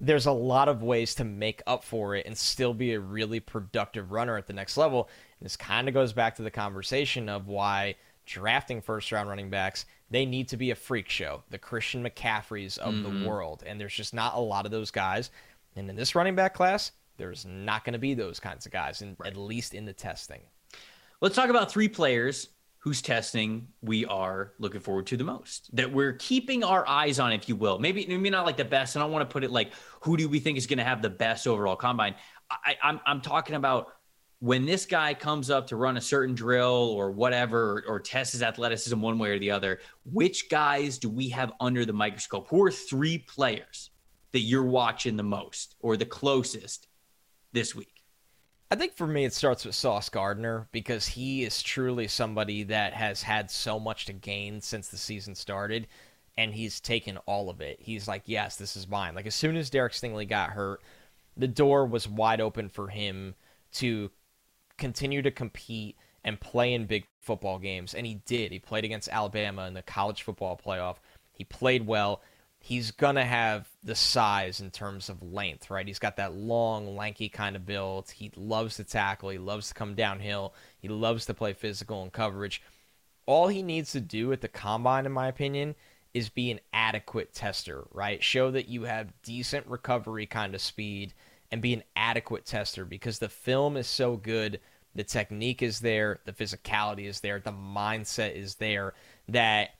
[0.00, 3.38] there's a lot of ways to make up for it and still be a really
[3.40, 5.08] productive runner at the next level.
[5.38, 7.94] And this kind of goes back to the conversation of why
[8.26, 12.78] drafting first round running backs they need to be a freak show, the Christian McCaffreys
[12.78, 13.22] of mm-hmm.
[13.22, 15.30] the world, and there's just not a lot of those guys.
[15.74, 19.02] And in this running back class, there's not going to be those kinds of guys,
[19.02, 19.30] in, right.
[19.30, 20.40] at least in the testing.
[21.20, 22.48] Let's talk about three players
[22.78, 27.32] whose testing we are looking forward to the most, that we're keeping our eyes on,
[27.32, 27.80] if you will.
[27.80, 30.28] Maybe maybe not like the best, and I want to put it like who do
[30.28, 32.14] we think is going to have the best overall combine.
[32.48, 33.88] I, I'm I'm talking about
[34.38, 38.34] when this guy comes up to run a certain drill or whatever, or, or tests
[38.34, 42.46] his athleticism one way or the other, which guys do we have under the microscope?
[42.48, 43.90] Who are three players
[44.32, 46.88] that you're watching the most or the closest
[47.52, 48.02] this week?
[48.70, 52.94] I think for me, it starts with Sauce Gardner because he is truly somebody that
[52.94, 55.86] has had so much to gain since the season started,
[56.36, 57.78] and he's taken all of it.
[57.80, 59.14] He's like, yes, this is mine.
[59.14, 60.82] Like, as soon as Derek Stingley got hurt,
[61.36, 63.36] the door was wide open for him
[63.74, 64.10] to
[64.78, 67.94] continue to compete and play in big football games.
[67.94, 68.50] And he did.
[68.50, 70.96] He played against Alabama in the college football playoff.
[71.32, 72.20] He played well
[72.66, 75.86] he's gonna have the size in terms of length, right?
[75.86, 78.10] He's got that long, lanky kind of build.
[78.10, 79.28] He loves to tackle.
[79.28, 80.52] He loves to come downhill.
[80.76, 82.60] He loves to play physical and coverage.
[83.24, 85.76] All he needs to do at the combine, in my opinion,
[86.12, 88.20] is be an adequate tester, right?
[88.20, 91.14] Show that you have decent recovery kind of speed
[91.52, 94.58] and be an adequate tester because the film is so good.
[94.96, 98.94] The technique is there, the physicality is there, the mindset is there
[99.28, 99.70] that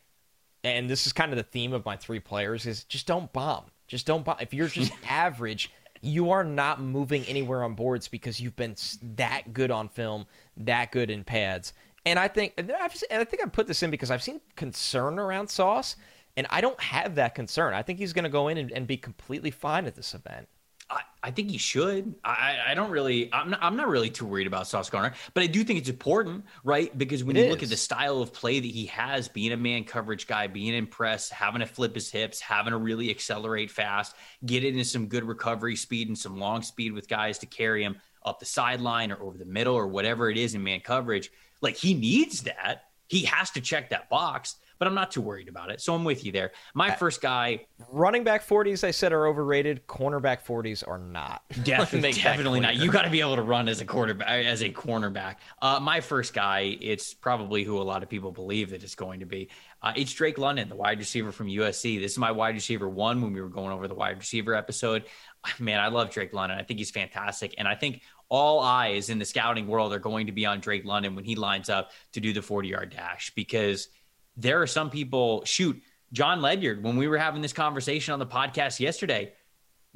[0.67, 3.65] and this is kind of the theme of my three players is just don't bomb.
[3.87, 4.37] Just don't bomb.
[4.41, 5.71] If you're just average,
[6.03, 8.77] you are not moving anywhere on boards because you've been
[9.17, 10.27] that good on film,
[10.57, 11.73] that good in pads.
[12.05, 15.49] And I think and I think I put this in because I've seen concern around
[15.49, 15.97] Sauce,
[16.37, 17.75] and I don't have that concern.
[17.75, 20.49] I think he's going to go in and, and be completely fine at this event.
[20.89, 22.15] I, I think he should.
[22.25, 23.33] I, I don't really.
[23.33, 25.89] I'm not, I'm not really too worried about Sauce Gardner, but I do think it's
[25.89, 26.97] important, right?
[26.97, 27.51] Because when it you is.
[27.51, 30.75] look at the style of play that he has, being a man coverage guy, being
[30.75, 34.15] in press, having to flip his hips, having to really accelerate fast,
[34.45, 37.97] get into some good recovery speed and some long speed with guys to carry him.
[38.25, 41.31] up the sideline or over the middle or whatever it is in man coverage.
[41.63, 42.87] Like he needs that.
[43.09, 45.81] He has to check that box but I'm not too worried about it.
[45.81, 46.53] So I'm with you there.
[46.75, 49.87] My first guy, running back 40s, I said are overrated.
[49.87, 51.43] Cornerback 40s are not.
[51.65, 52.77] Definitely, definitely not.
[52.77, 55.37] You got to be able to run as a quarterback, as a cornerback.
[55.61, 59.21] Uh, my first guy, it's probably who a lot of people believe that it's going
[59.21, 59.49] to be.
[59.83, 62.01] Uh, it's Drake London, the wide receiver from USC.
[62.01, 65.05] This is my wide receiver one when we were going over the wide receiver episode.
[65.59, 66.59] Man, I love Drake London.
[66.59, 70.27] I think he's fantastic, and I think all eyes in the scouting world are going
[70.27, 73.33] to be on Drake London when he lines up to do the 40 yard dash
[73.35, 73.89] because
[74.37, 75.81] there are some people, shoot,
[76.13, 79.33] Jon Ledyard, when we were having this conversation on the podcast yesterday,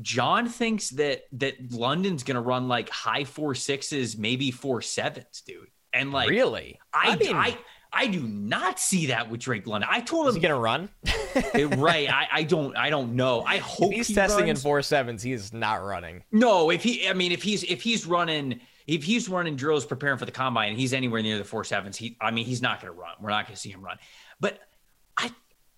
[0.00, 5.68] Jon thinks that that London's gonna run like high four sixes, maybe four sevens, dude.
[5.92, 7.58] And like really, I I, mean, I,
[7.92, 9.88] I do not see that with Drake London.
[9.92, 10.88] I told him he's gonna run.
[11.78, 12.08] right.
[12.10, 13.42] I, I don't I don't know.
[13.42, 14.60] I hope if he's he testing runs.
[14.60, 15.22] in four sevens.
[15.22, 16.22] He is not running.
[16.32, 20.18] No, if he I mean if he's if he's running if he's running drills preparing
[20.18, 22.80] for the combine and he's anywhere near the four sevens, he I mean he's not
[22.80, 23.14] gonna run.
[23.20, 23.98] We're not gonna see him run.
[24.40, 24.58] But
[25.16, 25.32] I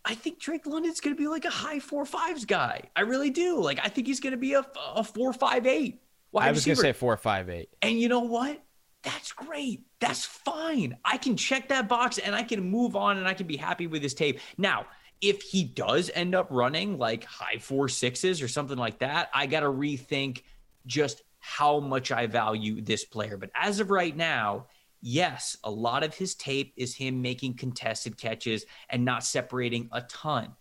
[0.05, 2.83] I think Drake London's going to be like a high four fives guy.
[2.97, 3.61] I really do.
[3.61, 6.01] Like I think he's going to be a, a four five eight.
[6.33, 7.69] Wide I was going to say four five eight.
[7.83, 8.63] And you know what?
[9.03, 9.83] That's great.
[10.01, 10.97] That's fine.
[11.05, 13.87] I can check that box and I can move on and I can be happy
[13.87, 14.39] with his tape.
[14.57, 14.87] Now,
[15.21, 19.47] if he does end up running like high four sixes or something like that, I
[19.47, 20.43] got to rethink
[20.87, 23.37] just how much I value this player.
[23.37, 24.67] But as of right now,
[25.03, 30.01] yes, a lot of his tape is him making contested catches and not separating a
[30.03, 30.53] ton.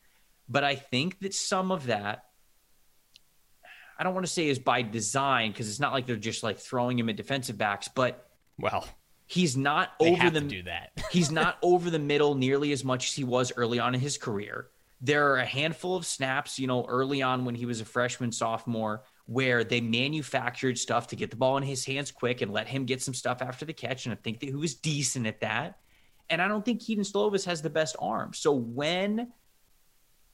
[0.49, 2.25] But I think that some of that,
[3.97, 6.57] I don't want to say is by design because it's not like they're just like
[6.57, 8.27] throwing him at defensive backs, but
[8.57, 8.85] well,
[9.27, 10.91] he's not over the do that.
[11.11, 14.17] he's not over the middle nearly as much as he was early on in his
[14.17, 14.67] career.
[15.03, 18.31] There are a handful of snaps, you know, early on when he was a freshman,
[18.31, 22.67] sophomore, where they manufactured stuff to get the ball in his hands quick and let
[22.67, 24.05] him get some stuff after the catch.
[24.05, 25.79] And I think that he was decent at that.
[26.29, 28.33] And I don't think Kedon Slovis has the best arm.
[28.33, 29.31] So when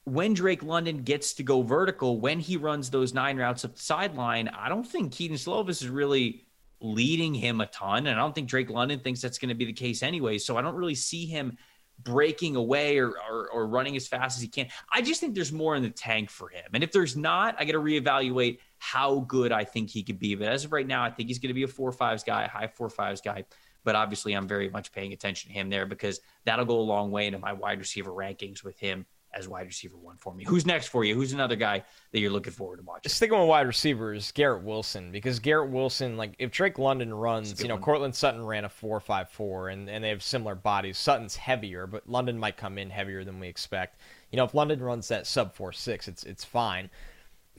[0.02, 3.82] when Drake London gets to go vertical, when he runs those nine routes up the
[3.82, 6.46] sideline, I don't think Kedon Slovis is really
[6.80, 8.06] leading him a ton.
[8.06, 10.38] And I don't think Drake London thinks that's going to be the case anyway.
[10.38, 11.56] So I don't really see him
[12.02, 14.68] breaking away or, or, or running as fast as he can.
[14.92, 16.64] I just think there's more in the tank for him.
[16.72, 20.34] And if there's not, I got to reevaluate how good I think he could be.
[20.34, 22.46] But as of right now, I think he's going to be a four fives guy,
[22.46, 23.44] high four fives guy.
[23.84, 27.10] But obviously, I'm very much paying attention to him there because that'll go a long
[27.10, 30.44] way into my wide receiver rankings with him as wide receiver one for me.
[30.44, 31.14] Who's next for you?
[31.14, 33.10] Who's another guy that you're looking forward to watching?
[33.10, 37.68] Sticking with wide receivers, Garrett Wilson, because Garrett Wilson, like if Drake London runs, you
[37.68, 37.82] know, one.
[37.82, 40.98] Courtland Sutton ran a four five four, and and they have similar bodies.
[40.98, 44.00] Sutton's heavier, but London might come in heavier than we expect.
[44.32, 46.90] You know, if London runs that sub four six, it's it's fine.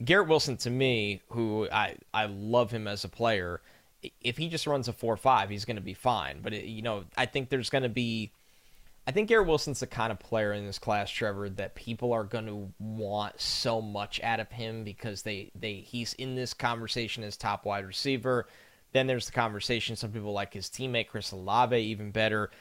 [0.04, 3.60] Garrett Wilson, to me, who I I love him as a player,
[4.20, 6.40] if he just runs a four five, he's going to be fine.
[6.42, 8.32] But it, you know, I think there's going to be
[9.10, 12.22] I think Garrett Wilson's the kind of player in this class, Trevor, that people are
[12.22, 17.24] going to want so much out of him because they, they he's in this conversation
[17.24, 18.46] as top wide receiver.
[18.92, 19.96] Then there's the conversation.
[19.96, 22.52] Some people like his teammate Chris Olave even better.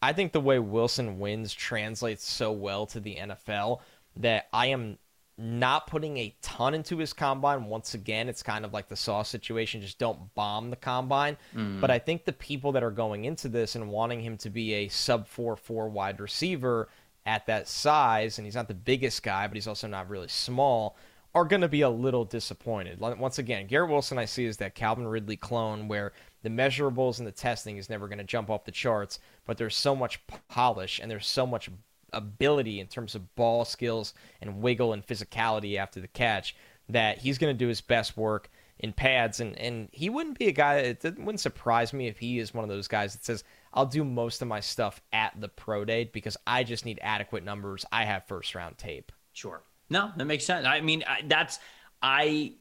[0.00, 3.80] I think the way Wilson wins translates so well to the NFL
[4.14, 4.98] that I am
[5.38, 7.66] not putting a ton into his combine.
[7.66, 9.82] Once again, it's kind of like the Sauce situation.
[9.82, 11.36] Just don't bomb the combine.
[11.54, 11.80] Mm.
[11.80, 14.72] But I think the people that are going into this and wanting him to be
[14.74, 16.88] a sub 4 4 wide receiver
[17.26, 20.96] at that size, and he's not the biggest guy, but he's also not really small,
[21.34, 22.98] are going to be a little disappointed.
[22.98, 26.12] Once again, Garrett Wilson I see is that Calvin Ridley clone where
[26.42, 29.76] the measurables and the testing is never going to jump off the charts, but there's
[29.76, 31.68] so much polish and there's so much
[32.12, 36.56] ability in terms of ball skills and wiggle and physicality after the catch
[36.88, 39.40] that he's going to do his best work in pads.
[39.40, 42.64] And and he wouldn't be a guy it wouldn't surprise me if he is one
[42.64, 46.04] of those guys that says I'll do most of my stuff at the pro day
[46.04, 47.84] because I just need adequate numbers.
[47.92, 49.12] I have first round tape.
[49.32, 49.62] Sure.
[49.90, 50.66] No that makes sense.
[50.66, 51.58] I mean that's
[52.02, 52.54] I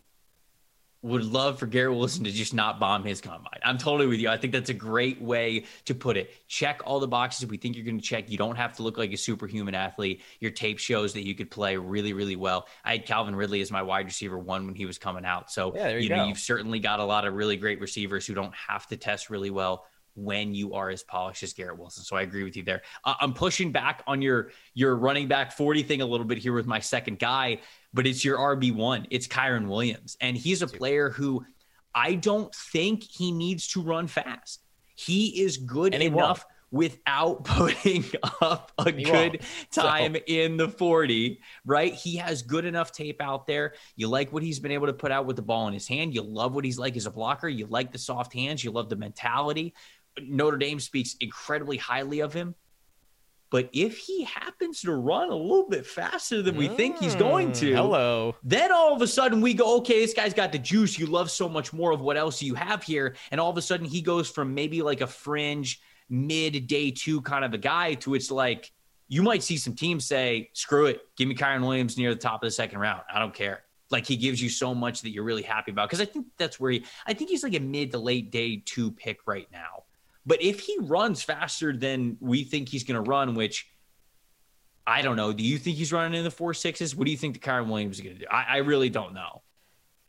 [1.05, 3.59] would love for Garrett Wilson to just not bomb his combine.
[3.63, 4.27] I'm totally with you.
[4.27, 6.31] I think that's a great way to put it.
[6.47, 8.31] Check all the boxes we think you're going to check.
[8.31, 10.23] You don't have to look like a superhuman athlete.
[10.39, 12.67] Your tape shows that you could play really, really well.
[12.83, 15.51] I had Calvin Ridley as my wide receiver one when he was coming out.
[15.51, 18.33] So yeah, you, you know, you've certainly got a lot of really great receivers who
[18.33, 19.85] don't have to test really well
[20.15, 22.03] when you are as polished as Garrett Wilson.
[22.03, 22.81] So I agree with you there.
[23.03, 26.53] Uh, I'm pushing back on your your running back 40 thing a little bit here
[26.53, 27.59] with my second guy
[27.93, 29.07] but it's your RB1.
[29.09, 30.17] It's Kyren Williams.
[30.19, 31.45] And he's a player who
[31.95, 34.59] I don't think he needs to run fast.
[34.95, 38.03] He is good and enough without putting
[38.41, 39.41] up a He good
[39.71, 41.93] time So- in the 40, right?
[41.93, 43.75] He has good enough tape out there.
[43.95, 46.13] You like what he's been able to put out with the ball in his hand.
[46.13, 47.47] You love what he's like as a blocker.
[47.47, 48.61] You like the soft hands.
[48.61, 49.73] You love the mentality.
[50.21, 52.55] Notre Dame speaks incredibly highly of him.
[53.51, 57.49] But if he happens to run a little bit faster than we think he's going
[57.51, 58.35] Mm, to, Hello.
[58.43, 60.97] then all of a sudden we go, okay, this guy's got the juice.
[60.99, 63.15] You love so much more of what else you have here.
[63.31, 67.21] And all of a sudden he goes from maybe like a fringe mid day two
[67.21, 68.71] kind of a guy to it's like
[69.07, 72.41] you might see some teams say, screw it, give me Kyren Williams near the top
[72.41, 73.03] of the second round.
[73.13, 73.63] I don't care.
[73.91, 75.89] Like he gives you so much that you're really happy about.
[75.91, 78.61] Cause I think that's where he, I think he's like a mid to late day
[78.65, 79.83] two pick right now.
[80.25, 83.67] But if he runs faster than we think he's going to run, which
[84.87, 85.33] I don't know.
[85.33, 86.95] Do you think he's running in the four sixes?
[86.95, 88.27] What do you think the Kyren Williams is going to do?
[88.31, 89.41] I, I really don't know.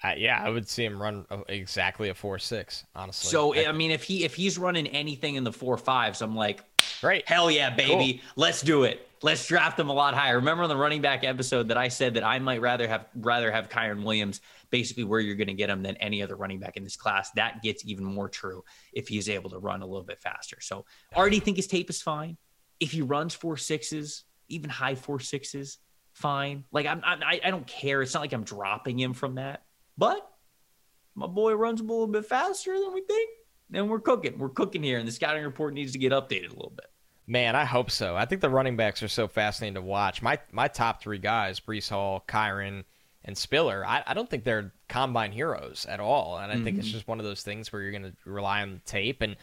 [0.04, 2.84] Uh, yeah, I would see him run exactly a four six.
[2.94, 3.30] Honestly.
[3.30, 6.36] So I- I mean, if he if he's running anything in the four fives, I'm
[6.36, 6.62] like,
[7.00, 7.26] great.
[7.26, 9.08] hell yeah, baby, let's do it.
[9.22, 10.36] Let's draft him a lot higher.
[10.36, 13.50] Remember on the running back episode that I said that I might rather have rather
[13.50, 14.40] have Kyren Williams
[14.70, 17.30] basically where you're going to get him than any other running back in this class.
[17.32, 18.62] That gets even more true
[18.92, 20.60] if he's able to run a little bit faster.
[20.60, 22.36] So I already think his tape is fine.
[22.78, 25.78] If he runs four sixes, even high four sixes,
[26.12, 26.64] fine.
[26.70, 28.02] Like I'm, I I don't care.
[28.02, 29.62] It's not like I'm dropping him from that.
[29.96, 30.28] But
[31.14, 33.30] my boy runs a little bit faster than we think.
[33.70, 34.38] Then we're cooking.
[34.38, 36.86] We're cooking here, and the scouting report needs to get updated a little bit.
[37.27, 38.16] Man, I hope so.
[38.16, 40.22] I think the running backs are so fascinating to watch.
[40.22, 42.85] My my top three guys, Breece Hall, Kyren,
[43.27, 46.39] and Spiller, I, I don't think they're combine heroes at all.
[46.39, 46.95] And I think it's mm-hmm.
[46.95, 49.20] just one of those things where you're going to rely on the tape.
[49.20, 49.37] And,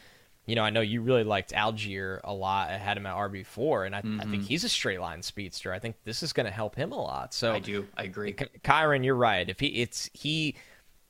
[0.46, 2.70] you know, I know you really liked Allgeier a lot.
[2.70, 4.40] I had him at RB4, and I, I think mm-hmm.
[4.40, 5.72] he's a straight line speedster.
[5.72, 7.34] I think this is going to help him a lot.
[7.34, 7.86] So I do.
[7.96, 8.32] I agree.
[8.32, 9.48] Kyren, you're right.
[9.48, 10.56] If he, it's he.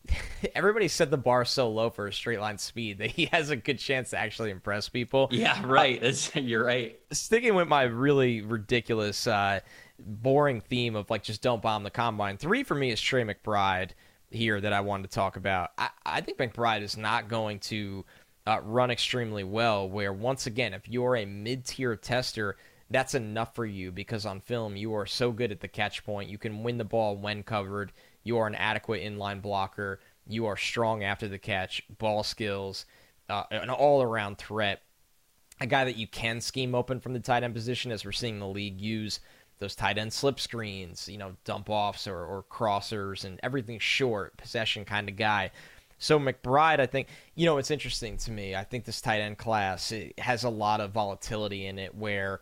[0.55, 3.57] Everybody set the bar so low for a straight line speed that he has a
[3.57, 5.29] good chance to actually impress people.
[5.31, 6.01] Yeah, right.
[6.01, 6.99] That's, you're right.
[7.11, 9.61] Sticking with my really ridiculous, uh,
[9.99, 12.37] boring theme of like just don't bomb the combine.
[12.37, 13.91] Three for me is Trey McBride
[14.31, 15.71] here that I wanted to talk about.
[15.79, 18.05] I, I think McBride is not going to
[18.47, 19.89] uh, run extremely well.
[19.89, 22.57] Where once again, if you're a mid tier tester,
[22.91, 26.29] that's enough for you because on film you are so good at the catch point.
[26.29, 27.93] You can win the ball when covered.
[28.25, 30.01] You are an adequate inline blocker.
[30.27, 32.87] You are strong after the catch, ball skills,
[33.29, 34.83] uh, an all around threat
[35.61, 38.39] a guy that you can scheme open from the tight end position as we're seeing
[38.39, 39.21] the league use
[39.61, 44.37] those tight end slip screens, you know, dump offs or, or crossers and everything short,
[44.37, 45.51] possession kind of guy.
[45.99, 47.07] So McBride, I think,
[47.37, 48.57] you know, it's interesting to me.
[48.57, 52.41] I think this tight end class has a lot of volatility in it where,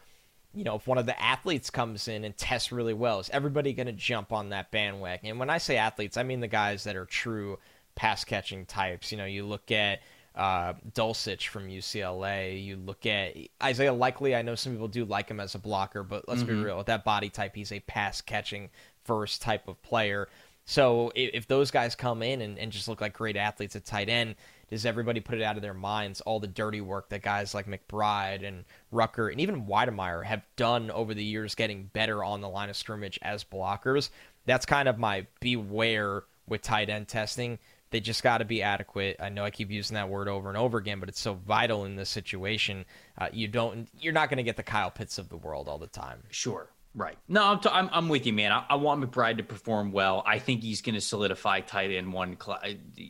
[0.54, 3.72] you know, if one of the athletes comes in and tests really well, is everybody
[3.72, 5.30] going to jump on that bandwagon?
[5.30, 7.58] And when I say athletes, I mean the guys that are true
[7.94, 9.12] pass catching types.
[9.12, 10.00] You know, you look at
[10.34, 12.62] uh, Dulcich from UCLA.
[12.64, 14.34] You look at Isaiah Likely.
[14.34, 16.78] I know some people do like him as a blocker, but let's be real.
[16.78, 18.70] With that body type, he's a pass catching
[19.04, 20.28] first type of player.
[20.64, 23.84] So if, if those guys come in and, and just look like great athletes at
[23.84, 24.36] tight end,
[24.72, 27.66] does everybody put it out of their minds all the dirty work that guys like
[27.66, 32.48] McBride and Rucker and even Wydermyer have done over the years getting better on the
[32.48, 34.08] line of scrimmage as blockers?
[34.46, 37.58] That's kind of my beware with tight end testing.
[37.90, 39.18] They just got to be adequate.
[39.20, 41.84] I know I keep using that word over and over again, but it's so vital
[41.84, 42.86] in this situation.
[43.18, 45.76] Uh, you don't, you're not going to get the Kyle Pitts of the world all
[45.76, 46.22] the time.
[46.30, 46.70] Sure.
[46.94, 47.16] Right.
[47.26, 48.52] No, I'm, t- I'm, I'm with you, man.
[48.52, 50.22] I, I want McBride to perform well.
[50.26, 52.60] I think he's going to solidify tight end one cl-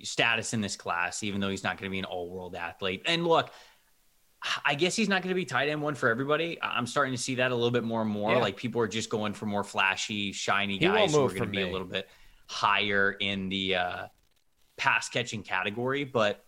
[0.04, 3.02] status in this class, even though he's not going to be an all world athlete.
[3.06, 3.50] And look,
[4.64, 6.58] I guess he's not going to be tight end one for everybody.
[6.62, 8.32] I'm starting to see that a little bit more and more.
[8.32, 8.38] Yeah.
[8.38, 11.46] Like people are just going for more flashy, shiny He guys who are going to
[11.46, 12.08] be a little bit
[12.46, 14.06] higher in the uh,
[14.76, 16.04] pass catching category.
[16.04, 16.44] But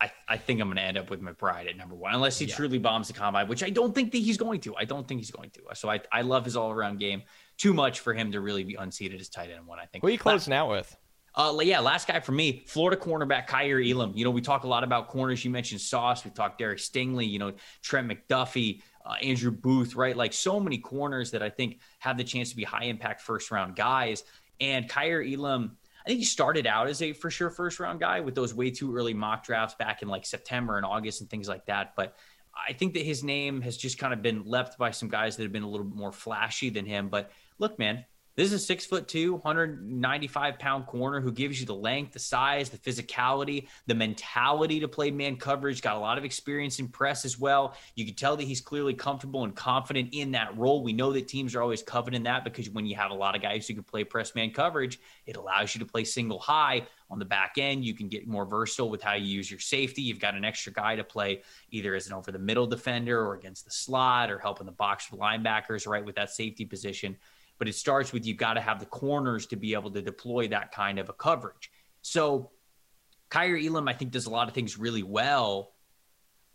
[0.00, 2.44] I, I think I'm going to end up with McBride at number one, unless he
[2.46, 2.54] Yeah.
[2.54, 4.76] truly bombs the combine, which I don't think that he's going to.
[4.76, 5.62] I don't think he's going to.
[5.74, 7.22] So I, I love his all around game
[7.56, 9.78] too much for him to really be unseated as tight end one.
[9.78, 10.02] I think.
[10.02, 10.94] Who are you closing out with?
[11.34, 14.12] Uh, yeah, last guy for me, Florida cornerback Kaiir Elam.
[14.14, 15.44] You know, we talk a lot about corners.
[15.44, 16.24] You mentioned Sauce.
[16.24, 17.28] We talked Derek Stingley.
[17.28, 19.94] You know, Trent McDuffie, uh, Andrew Booth.
[19.94, 23.20] Right, like so many corners that I think have the chance to be high impact
[23.22, 24.24] first round guys.
[24.60, 25.76] And Kaiir Elam,
[26.06, 28.70] I think he started out as a for sure first round guy with those way
[28.70, 31.94] too early mock drafts back in like September and August and things like that.
[31.96, 32.14] But
[32.68, 35.42] I think that his name has just kind of been left by some guys that
[35.42, 37.08] have been a little bit more flashy than him.
[37.08, 38.04] But look, man,
[38.36, 42.18] This is a six foot two, 195 pound corner who gives you the length, the
[42.18, 45.80] size, the physicality, the mentality to play man coverage.
[45.80, 47.74] Got a lot of experience in press as well.
[47.94, 50.82] You can tell that he's clearly comfortable and confident in that role.
[50.82, 53.40] We know that teams are always coveting that because when you have a lot of
[53.40, 57.18] guys who can play press man coverage, it allows you to play single high on
[57.18, 57.86] the back end.
[57.86, 60.02] You can get more versatile with how you use your safety.
[60.02, 63.32] You've got an extra guy to play either as an over the middle defender or
[63.32, 67.16] against the slot or helping the box linebackers, right, with that safety position.
[67.58, 70.48] But it starts with you've got to have the corners to be able to deploy
[70.48, 71.70] that kind of a coverage.
[72.02, 72.50] So
[73.30, 75.72] Kaiir Elam, I think, does a lot of things really well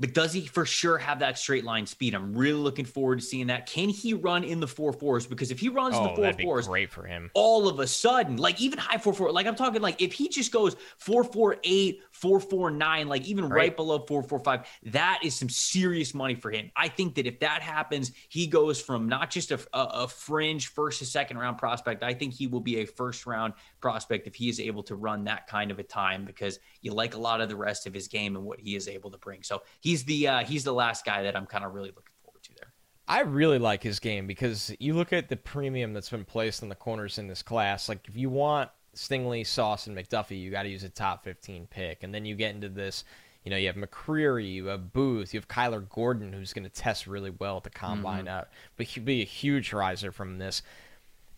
[0.01, 2.15] but does he for sure have that straight line speed?
[2.15, 3.67] I'm really looking forward to seeing that.
[3.67, 5.27] Can he run in the four fours?
[5.27, 7.29] Because if he runs oh, the four fours, great for him.
[7.35, 10.27] All of a sudden, like even high four four, like I'm talking like if he
[10.27, 14.39] just goes four four eight, four four nine, like even right, right below four four
[14.39, 16.71] five, that is some serious money for him.
[16.75, 20.69] I think that if that happens, he goes from not just a, a, a fringe
[20.69, 22.01] first to second round prospect.
[22.01, 25.25] I think he will be a first round prospect if he is able to run
[25.25, 28.07] that kind of a time because you like a lot of the rest of his
[28.07, 29.43] game and what he is able to bring.
[29.43, 32.13] So he he's the uh, he's the last guy that I'm kind of really looking
[32.23, 32.73] forward to there.
[33.07, 36.69] I really like his game because you look at the premium that's been placed on
[36.69, 37.89] the corners in this class.
[37.89, 41.67] Like if you want Stingley, Sauce, and McDuffie, you got to use a top 15
[41.67, 43.03] pick, and then you get into this.
[43.43, 46.69] You know, you have McCreary, you have Booth, you have Kyler Gordon, who's going to
[46.69, 48.25] test really well at the combine.
[48.25, 48.41] Mm-hmm.
[48.41, 48.43] Uh,
[48.77, 50.61] but he'd be a huge riser from this.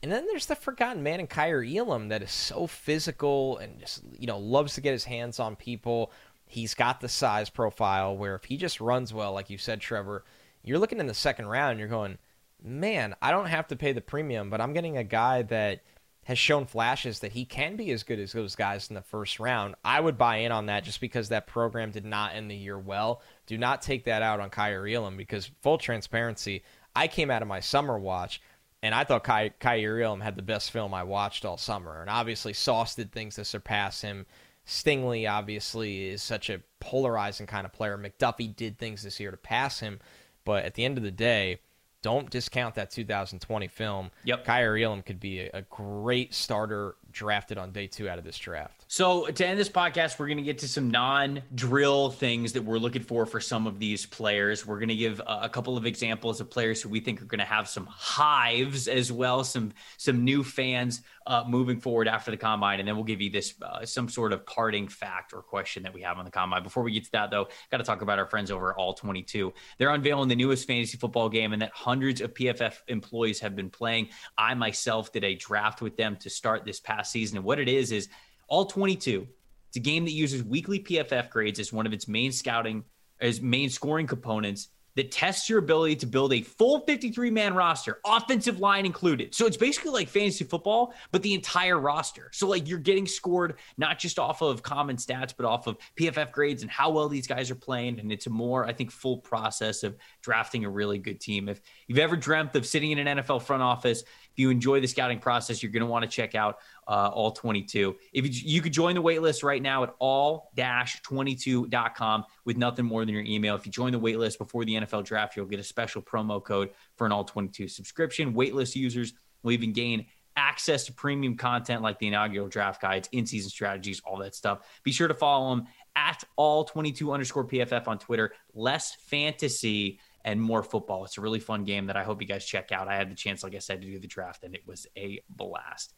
[0.01, 4.04] And then there's the forgotten man in Kaiir Elam that is so physical and just,
[4.20, 6.12] you know, loves to get his hands on people,
[6.54, 10.24] He's got the size profile where if he just runs well, like you said, Trevor,
[10.64, 12.18] you're looking in the second round, you're going,
[12.64, 15.82] man, I don't have to pay the premium, but I'm getting a guy that
[16.26, 19.39] has shown flashes that he can be as good as those guys in the first
[19.39, 19.76] round.
[19.84, 22.80] I would buy in on that just because that program did not end the year
[22.80, 23.22] well.
[23.45, 26.64] Do not take that out on Kaiir Elam because full transparency,
[26.95, 28.41] I came out of my summer watch
[28.82, 31.99] and I thought Ky- Kaiir Elam had the best film I watched all summer.
[31.99, 34.26] And obviously Sauce did things to surpass him.
[34.68, 37.97] Stingley obviously is such a polarizing kind of player.
[37.97, 39.99] McDuffie did things this year to pass him,
[40.45, 41.59] but at the end of the day,
[42.01, 44.11] don't discount that 2020 film.
[44.26, 44.45] Yep.
[44.45, 48.38] Kaiir Elam could be a, a, great starter drafted on day two out of this
[48.38, 48.82] draft.
[48.93, 52.77] So to end this podcast, we're going to get to some non-drill things that we're
[52.77, 54.67] looking for for some of these players.
[54.67, 57.25] We're going to give a, a couple of examples of players who we think are
[57.25, 62.29] going to have some hives as well, some some new fans uh, moving forward after
[62.29, 65.41] the combine, and then we'll give you this uh, some sort of parting fact or
[65.41, 66.61] question that we have on the combine.
[66.61, 68.93] Before we get to that, though, got to talk about our friends over at All
[68.93, 69.51] 22.
[69.79, 73.71] They're unveiling the newest fantasy football game, and that hundreds of PFF employees have been
[73.71, 74.09] playing.
[74.37, 77.67] I myself did a draft with them to start this past season, and what it
[77.67, 78.07] is is
[78.47, 79.27] All 22.
[79.69, 82.83] It's a game that uses weekly PFF grades as one of its main scouting
[83.19, 87.99] as main scoring components that tests your ability to build a full 53 man roster,
[88.05, 89.33] offensive line included.
[89.33, 92.29] So it's basically like fantasy football, but the entire roster.
[92.31, 96.31] So, like, you're getting scored not just off of common stats, but off of PFF
[96.31, 97.99] grades and how well these guys are playing.
[97.99, 101.49] And it's a more, I think, full process of drafting a really good team.
[101.49, 104.03] If you've ever dreamt of sitting in an NFL front office,
[104.34, 106.57] if you enjoy the scouting process, you're going to want to check out
[106.88, 107.95] uh, all 22.
[108.11, 113.13] If you, you could join the waitlist right now at all-22.com with nothing more than
[113.13, 113.55] your email.
[113.55, 116.71] If you join the waitlist before the NFL draft, you'll get a special promo code
[116.95, 118.34] for an all 22 subscription.
[118.34, 119.13] Waitlist users
[119.43, 124.17] will even gain access to premium content like the inaugural draft guides, in-season strategies, all
[124.17, 124.67] that stuff.
[124.84, 128.34] Be sure to follow them at all 22 underscore PFF on Twitter.
[128.55, 131.05] Less fantasy and more football.
[131.05, 132.88] It's a really fun game that I hope you guys check out.
[132.88, 135.19] I had the chance, like I said, to do the draft, and it was a
[135.30, 135.93] blast.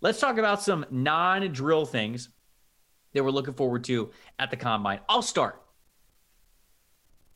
[0.00, 2.28] Let's talk about some non drill things
[3.14, 5.00] that we're looking forward to at the combine.
[5.08, 5.62] I'll start.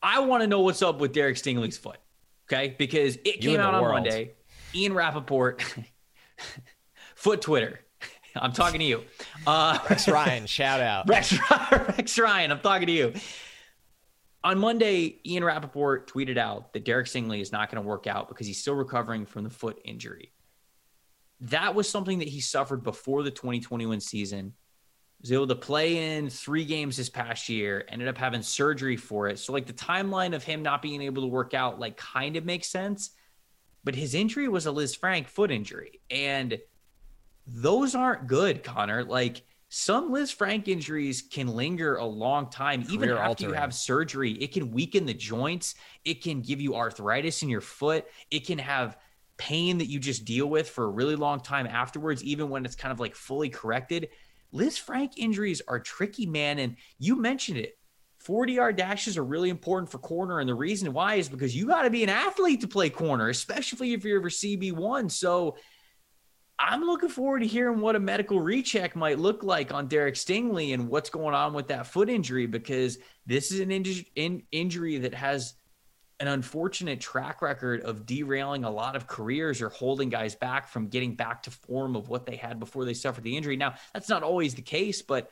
[0.03, 1.99] I want to know what's up with Derek Stingley's foot,
[2.51, 2.75] okay?
[2.79, 3.95] Because it came out on world.
[3.95, 4.33] Monday.
[4.75, 5.62] Ian Rapoport,
[7.14, 7.81] foot Twitter.
[8.37, 9.03] I'm talking to you.
[9.47, 11.09] Uh, Rex Ryan, shout out.
[11.09, 11.37] Rex,
[11.71, 13.14] Rex Ryan, I'm talking to you
[14.43, 18.28] on Monday, Ian Rapoport tweeted out that Derek Stingley is not going to work out
[18.28, 20.32] because he's still recovering from the foot injury.
[21.41, 24.55] That was something that he suffered before the 2021 season.
[25.18, 28.97] He was able to play in three games this past year, ended up having surgery
[28.97, 29.38] for it.
[29.38, 32.47] So, like, the timeline of him not being able to work out, like, kind of
[32.47, 33.11] makes sense.
[33.84, 36.01] But his injury was a Lisfranc foot injury.
[36.11, 36.59] And
[37.47, 39.05] those aren't good, Connor.
[39.05, 39.43] Like,
[39.73, 43.51] some Liz Lisfranc injuries can linger a long time, even after altering.
[43.51, 44.33] you have surgery.
[44.33, 45.77] It can weaken the joints.
[46.05, 48.07] It can give you arthritis in your foot.
[48.33, 48.99] It can have
[49.37, 52.75] pain that you just deal with for a really long time afterwards, even when it's
[52.75, 54.09] kind of like fully corrected.
[54.51, 56.59] Liz Lisfranc injuries are tricky, man.
[56.59, 57.79] And you mentioned it.
[58.18, 60.41] 40 yard dashes are really important for corner.
[60.41, 63.29] And the reason why is because you got to be an athlete to play corner,
[63.29, 65.12] especially if you're over CB1.
[65.12, 65.57] So
[66.63, 70.75] I'm looking forward to hearing what a medical recheck might look like on Derek Stingley
[70.75, 74.99] and what's going on with that foot injury because this is an in- in- injury
[74.99, 75.55] that has
[76.21, 80.89] an unfortunate track record of derailing a lot of careers or holding guys back from
[80.89, 83.57] getting back to form of what they had before they suffered the injury.
[83.57, 85.31] Now, that's not always the case, but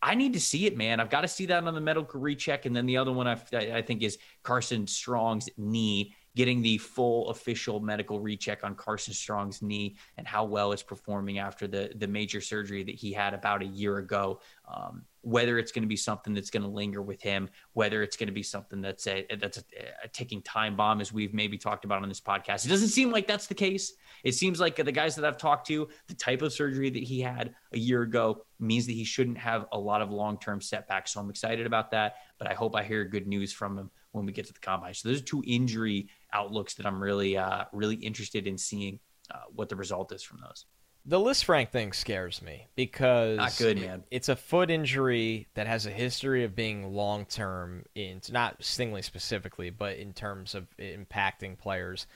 [0.00, 0.98] I need to see it, man.
[0.98, 2.64] I've got to see that on the medical recheck.
[2.64, 7.30] And then the other one I, I think is Carson Strong's knee getting the full
[7.30, 12.08] official medical recheck on Carson Strong's knee and how well it's performing after the the
[12.08, 14.40] major surgery that he had about a year ago.
[14.68, 18.14] Um, whether it's going to be something that's going to linger with him, whether it's
[18.16, 19.62] going to be something that's a that's a,
[20.04, 22.66] a, ticking time bomb, as we've maybe talked about on this podcast.
[22.66, 23.94] It doesn't seem like that's the case.
[24.22, 27.20] It seems like the guys that I've talked to, the type of surgery that he
[27.20, 31.12] had a year ago means that he shouldn't have a lot of long term setbacks.
[31.12, 32.16] So I'm excited about that.
[32.38, 34.94] But I hope I hear good news from him when we get to the combine.
[34.94, 39.00] So those are two injury outlooks that I'm really uh, really interested in seeing
[39.30, 40.66] uh, what the result is from those.
[41.06, 44.04] The Lisfranc thing scares me because not good, man.
[44.10, 49.04] It's a foot injury that has a history of being long term, in not Stingley
[49.04, 52.06] specifically, but in terms of impacting players.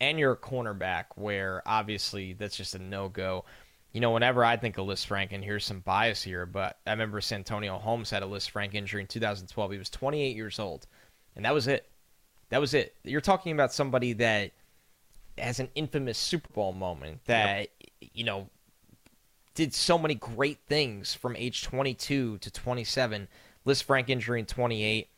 [0.00, 3.44] And you're a cornerback, where obviously that's just a no go.
[3.92, 7.20] You know, whenever I think of Lisfranc, and here's some bias here, but I remember
[7.20, 9.70] Santonio Holmes had a Lisfranc injury in 2012.
[9.70, 10.88] He was 28 years old,
[11.36, 11.88] and that was it.
[12.50, 12.94] That was it.
[13.04, 14.52] You're talking about somebody that
[15.38, 17.68] has an infamous Super Bowl moment that
[18.00, 18.10] yep.
[18.12, 18.48] you know
[19.54, 23.28] did so many great things from age 22 to 27.
[23.66, 25.08] Lisfranc injury in 28,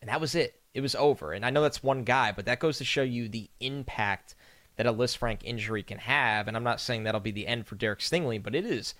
[0.00, 0.60] and that was it.
[0.74, 1.32] It was over.
[1.32, 4.34] And I know that's one guy, but that goes to show you the impact
[4.76, 6.48] that a Lisfranc injury can have.
[6.48, 8.94] And I'm not saying that'll be the end for Derek Stingley, but it is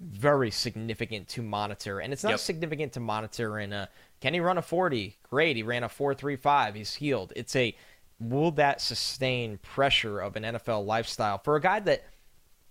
[0.00, 2.00] very significant to monitor.
[2.00, 2.40] And it's not yep.
[2.40, 3.88] significant to monitor in a
[4.26, 5.16] can he run a 40?
[5.30, 5.54] Great.
[5.54, 6.74] He ran a 4.35.
[6.74, 7.32] He's healed.
[7.36, 7.76] It's a
[8.18, 12.02] will that sustain pressure of an NFL lifestyle for a guy that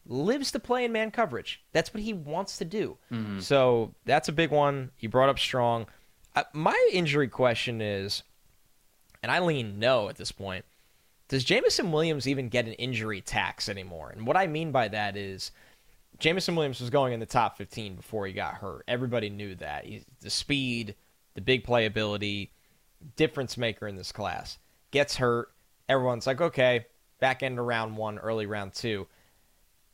[0.06, 1.64] lives to play in man coverage?
[1.72, 2.98] That's what he wants to do.
[3.10, 3.40] Mm-hmm.
[3.40, 4.92] So that's a big one.
[4.98, 5.86] He brought up strong.
[6.36, 8.24] Uh, my injury question is,
[9.24, 10.66] and I lean no at this point.
[11.30, 14.10] Does Jameson Williams even get an injury tax anymore?
[14.10, 15.52] And what I mean by that is,
[16.20, 18.84] Jameson Williams was going in the top 15 before he got hurt.
[18.90, 19.86] Everybody knew that.
[19.86, 20.96] He's the speed,
[21.36, 22.50] the big playability,
[23.16, 24.58] difference maker in this class
[24.92, 25.50] gets hurt.
[25.88, 26.88] Everyone's like, okay,
[27.20, 29.08] back end of round one, early round two.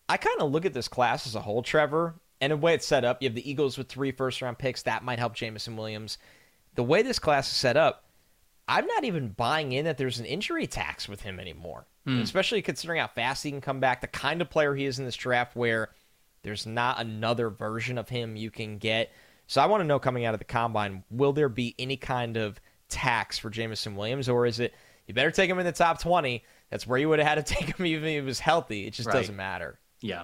[0.08, 2.88] I kind of look at this class as a whole, Trevor, and the way it's
[2.88, 4.84] set up, you have the Eagles with three first round picks.
[4.84, 6.18] That might help Jameson Williams.
[6.76, 8.06] The way this class is set up,
[8.68, 12.22] I'm not even buying in that there's an injury tax with him anymore, mm.
[12.22, 15.06] especially considering how fast he can come back, the kind of player he is in
[15.06, 15.90] this draft where
[16.44, 19.12] there's not another version of him you can get.
[19.52, 22.38] So I want to know coming out of the combine, will there be any kind
[22.38, 24.74] of tax for Jameson Williams, or is it
[25.08, 26.42] you better take him in the top 20.
[26.70, 28.88] That's where you would have had to take him even if he was healthy.
[28.88, 29.14] It just right.
[29.14, 29.78] doesn't matter.
[30.00, 30.24] Yeah.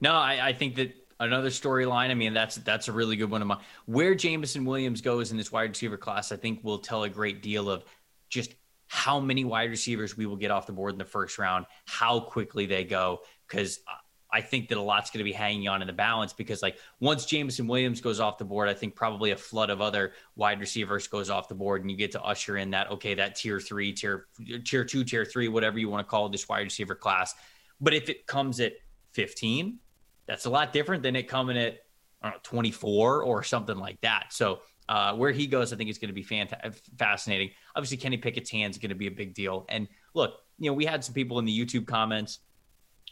[0.00, 2.10] No, I, I think that another storyline.
[2.10, 3.58] I mean, that's that's a really good one of mine.
[3.86, 7.42] Where Jameson Williams goes in this wide receiver class, I think will tell a great
[7.42, 7.84] deal of
[8.28, 8.54] just
[8.86, 12.20] how many wide receivers we will get off the board in the first round, how
[12.20, 13.22] quickly they go.
[13.48, 13.96] Because uh,
[14.30, 16.78] I think that a lot's going to be hanging on in the balance because, like,
[17.00, 20.60] once Jameson Williams goes off the board, I think probably a flood of other wide
[20.60, 23.58] receivers goes off the board, and you get to usher in that okay, that tier
[23.58, 24.26] three, tier
[24.64, 27.34] tier two, tier three, whatever you want to call this wide receiver class.
[27.80, 28.74] But if it comes at
[29.12, 29.78] 15,
[30.26, 31.78] that's a lot different than it coming at
[32.22, 34.26] I don't know 24 or something like that.
[34.30, 37.50] So uh, where he goes, I think is going to be fant- fascinating.
[37.76, 39.66] Obviously, Kenny Pickett's hands is going to be a big deal.
[39.68, 42.40] And look, you know, we had some people in the YouTube comments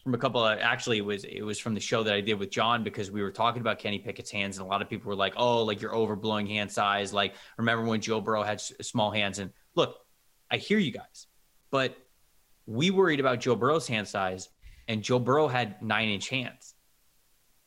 [0.07, 2.35] from a couple of actually it was it was from the show that I did
[2.35, 5.09] with Jon because we were talking about Kenny Pickett's hands and a lot of people
[5.09, 9.11] were like, "Oh, like you're overblowing hand size." Like remember when Joe Burrow had small
[9.11, 9.97] hands and look,
[10.49, 11.27] I hear you guys.
[11.73, 11.97] But
[12.67, 14.49] we worried about Joe Burrow's hand size
[14.87, 16.75] and Joe Burrow had 9-inch hands.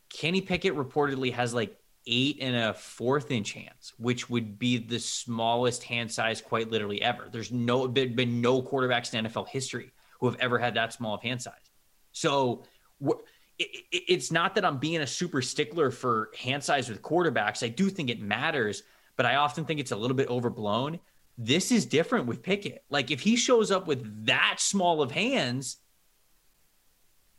[0.10, 1.76] Kenny Pickett reportedly has like
[2.08, 7.02] 8 and a fourth inch hands, which would be the smallest hand size quite literally
[7.02, 7.28] ever.
[7.30, 11.16] There's no been, been no quarterbacks in NFL history who have ever had that small
[11.16, 11.69] of hand size.
[12.12, 12.64] So
[13.60, 17.64] it's not that I'm being a super stickler for hand size with quarterbacks.
[17.64, 18.84] I do think it matters,
[19.16, 21.00] but I often think it's a little bit overblown.
[21.38, 22.84] This is different with Pickett.
[22.90, 25.78] Like if he shows up with that small of hands,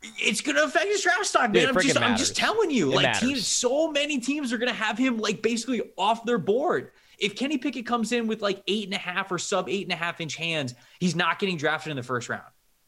[0.01, 1.67] it's going to affect his draft stock, man.
[1.69, 3.19] I'm just, I'm just telling you, it like matters.
[3.21, 6.91] teams, so many teams are going to have him like basically off their board.
[7.19, 9.91] If Kenny Pickett comes in with like eight and a half or sub eight and
[9.91, 12.43] a half inch hands, he's not getting drafted in the first round.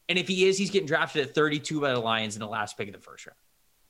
[0.08, 2.76] And if he is, he's getting drafted at 32 by the Lions in the last
[2.76, 3.36] pick of the first round.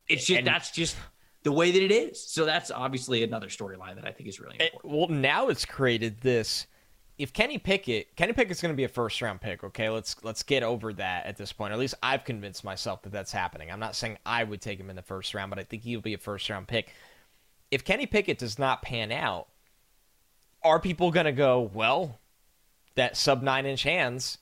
[0.08, 0.96] It's just and, that's just
[1.42, 2.22] the way that it is.
[2.22, 4.84] So that's obviously another storyline that I think is really important.
[4.84, 6.66] well, now it's created this
[7.16, 9.62] if Kenny Pickett, Kenny Pickett's going to be a first round pick.
[9.62, 11.70] Okay, let's let's get over that at this point.
[11.70, 13.70] Or at least I've convinced myself that that's happening.
[13.70, 16.00] I'm not saying I would take him in the first round, but I think he'll
[16.00, 16.92] be a first round pick.
[17.70, 19.48] If Kenny Pickett does not pan out,
[20.62, 22.18] are people going to go well?
[22.96, 24.38] That sub nine inch hands,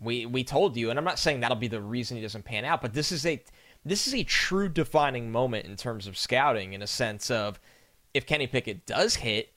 [0.00, 2.64] we we told you, and I'm not saying that'll be the reason he doesn't pan
[2.64, 3.42] out, but this is a
[3.84, 7.60] this is a true defining moment in terms of scouting, in a sense of
[8.14, 9.52] if Kenny Pickett does hit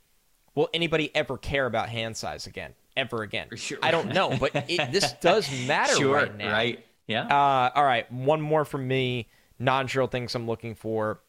[0.55, 2.73] will anybody ever care about hand size again?
[2.95, 3.47] Ever again?
[3.55, 3.77] Sure.
[3.81, 6.51] I don't know, but it, this does matter sure, right now.
[6.51, 6.85] Right?
[7.07, 7.25] Yeah.
[7.25, 9.29] Uh, all right, one more from me.
[9.59, 11.21] Non-drill things I'm looking for.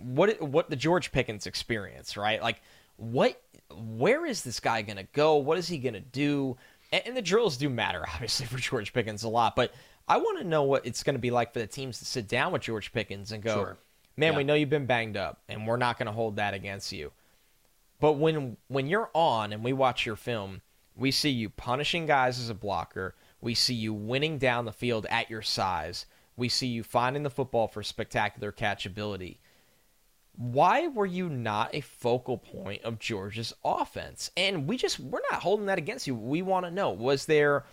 [0.00, 2.42] What what the George Pickens experience, right?
[2.42, 2.60] Like,
[2.96, 3.40] what?
[3.74, 5.36] Where is this guy gonna go?
[5.36, 6.56] What is he gonna do?
[6.92, 9.56] And, the drills do matter, obviously, for George Pickens a lot.
[9.56, 9.72] But
[10.08, 12.28] I want to know what it's going to be like for the teams to sit
[12.28, 13.76] down with George Pickens and go, Sure.
[14.16, 14.38] "Man, Yeah.
[14.38, 17.12] we know you've been banged up, and we're not going to hold that against you."
[18.00, 20.60] But when when you're on and we watch your film,
[20.96, 23.14] we see you punishing guys as a blocker.
[23.40, 26.06] We see you winning down the field at your size.
[26.36, 29.38] We see you finding the football for spectacular catchability.
[30.36, 34.30] Why were you not a focal point of Georgia's offense?
[34.36, 36.14] And we just we're not holding that against you.
[36.14, 37.64] We want to know was there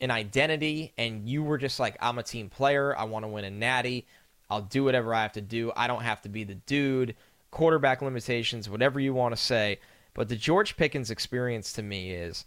[0.00, 2.96] an identity and you were just like I'm a team player.
[2.96, 4.06] I want to win a natty.
[4.48, 5.72] I'll do whatever I have to do.
[5.76, 7.16] I don't have to be the dude.
[7.50, 9.80] Quarterback limitations, whatever you want to say.
[10.14, 12.44] But the George Pickens experience to me is,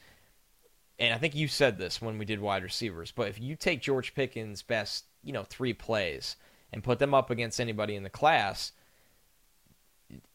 [0.98, 3.82] and I think you said this when we did wide receivers, but if you take
[3.82, 6.36] George Pickens' best, you know, three plays
[6.74, 8.72] and put them up against anybody in the class,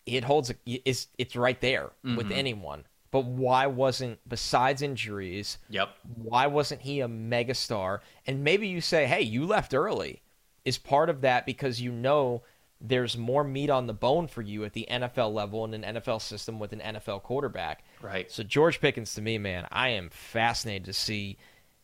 [0.06, 2.32] it holds a, it's it's right there with mm-hmm.
[2.32, 2.84] anyone.
[3.10, 5.58] But why wasn't besides injuries?
[5.68, 5.90] yep.
[6.16, 8.00] Why wasn't he a megastar?
[8.26, 10.20] And maybe you say, hey, you left early.
[10.64, 12.42] Is part of that because you know
[12.80, 16.20] there's more meat on the bone for you at the NFL level in an NFL
[16.20, 17.84] system with an NFL quarterback.
[18.02, 18.30] Right.
[18.30, 21.38] So George Pickens to me, man, I am fascinated to see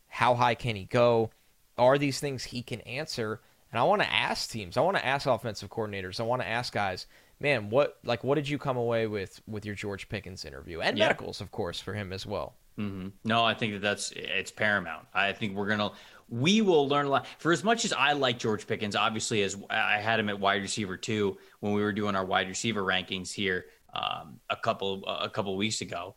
[0.07, 1.31] how high can he go?
[1.77, 3.39] Are these things he can answer?
[3.71, 4.77] And I want to ask teams.
[4.77, 6.19] I want to ask offensive coordinators.
[6.19, 7.07] I want to ask guys,
[7.41, 10.97] man, what like what did you come away with with your George Pickens interview and
[10.97, 11.05] Yeah.
[11.07, 12.55] medicals, of course, for him as well.
[12.77, 15.07] hmm No, I think that that's it's paramount.
[15.13, 15.91] I think we're gonna
[16.29, 17.27] we will learn a lot.
[17.39, 20.61] For as much as I like George Pickens, obviously, as I had him at wide
[20.61, 25.29] receiver too when we were doing our wide receiver rankings here um, a couple a
[25.29, 26.15] couple weeks ago.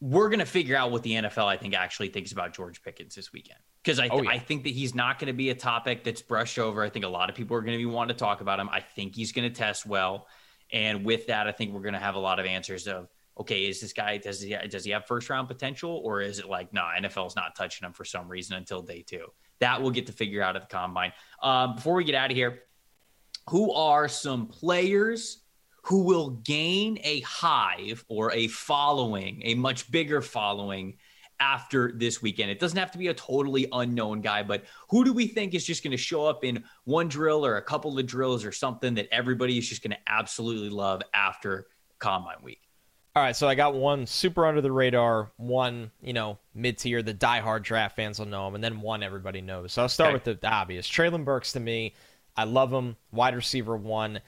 [0.00, 3.32] We're gonna figure out what the NFL I think actually thinks about George Pickens this
[3.32, 4.30] weekend because I Oh, yeah.
[4.30, 6.82] I think that he's not going to be a topic that's brushed over.
[6.82, 8.68] I think a lot of people are going to be wanting to talk about him.
[8.70, 10.26] I think he's going to test well,
[10.72, 13.08] and with that, I think we're going to have a lot of answers of
[13.38, 16.48] okay, is this guy does he does he have first round potential or is it
[16.48, 19.26] like no NFL's not touching him for some reason until day two?
[19.60, 21.12] That we'll get to figure out at the combine.
[21.42, 22.60] Um, before we get out of here,
[23.50, 25.42] who are some players
[25.82, 30.96] who will gain a hive or a following, a much bigger following
[31.40, 32.50] after this weekend?
[32.50, 35.64] It doesn't have to be a totally unknown guy, but who do we think is
[35.64, 38.94] just going to show up in one drill or a couple of drills or something
[38.94, 41.66] that everybody is just going to absolutely love after
[41.98, 42.60] combine week?
[43.16, 47.00] All right, so I got one super under the radar, one, you know, mid tier,
[47.00, 49.72] the diehard draft fans will know him, and then one everybody knows.
[49.72, 50.14] So I'll start Okay.
[50.14, 50.88] with the, the obvious.
[50.90, 51.94] Treylon Burks to me,
[52.36, 52.96] I love him.
[53.12, 54.20] Wide receiver one.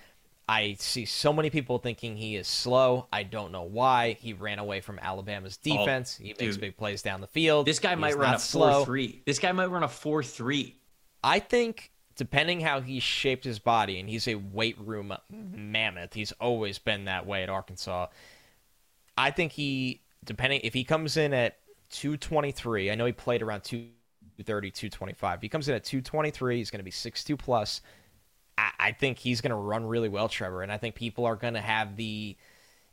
[0.48, 3.08] I see so many people thinking he is slow.
[3.12, 4.12] I don't know why.
[4.20, 6.16] He ran away from Alabama's oh, defense.
[6.16, 6.60] he makes Oh, dude.
[6.60, 7.66] big plays down the field.
[7.66, 8.78] This guy might run a slow.
[8.78, 9.22] four three.
[9.26, 10.76] This guy might run a four three.
[11.24, 16.14] I think depending how he shaped his body, and he's a weight room mammoth.
[16.14, 18.06] He's always been that way at Arkansas.
[19.18, 21.58] I think he, depending if he comes in at
[21.90, 25.38] 223, I know he played around 230, 225.
[25.38, 27.82] If he comes in at 223, he's going to be 6'2 plus.
[28.58, 31.36] I, I think he's going to run really well, Trevor, and I think people are
[31.36, 32.36] going to have the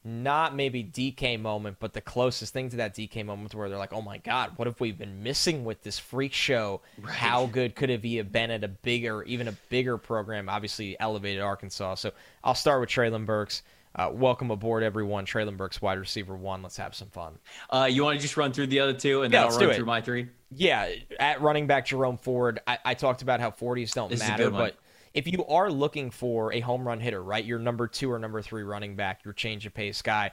[0.06, 3.94] not maybe DK moment, but the closest thing to that DK moment where they're like,
[3.94, 6.82] "Oh my God, what have we been missing with this freak show?
[7.02, 7.14] Right.
[7.14, 10.50] How good could it be have been at a bigger, even a bigger program?
[10.50, 12.12] Obviously, elevated Arkansas." So
[12.44, 13.64] I'll start with Treylon Burks.
[13.96, 15.26] Uh, welcome aboard, everyone.
[15.26, 16.64] Treylon Burks, wide receiver one.
[16.64, 17.38] Let's have some fun.
[17.70, 19.76] Uh, you want to just run through the other two and yeah, then I'll run
[19.76, 20.30] through my three?
[20.50, 20.90] Yeah,
[21.20, 24.76] at running back Jerome Ford, I, I talked about how 40s don't This matter, but
[25.14, 28.42] if you are looking for a home run hitter, right, your number two or number
[28.42, 30.32] three running back, your change of pace guy,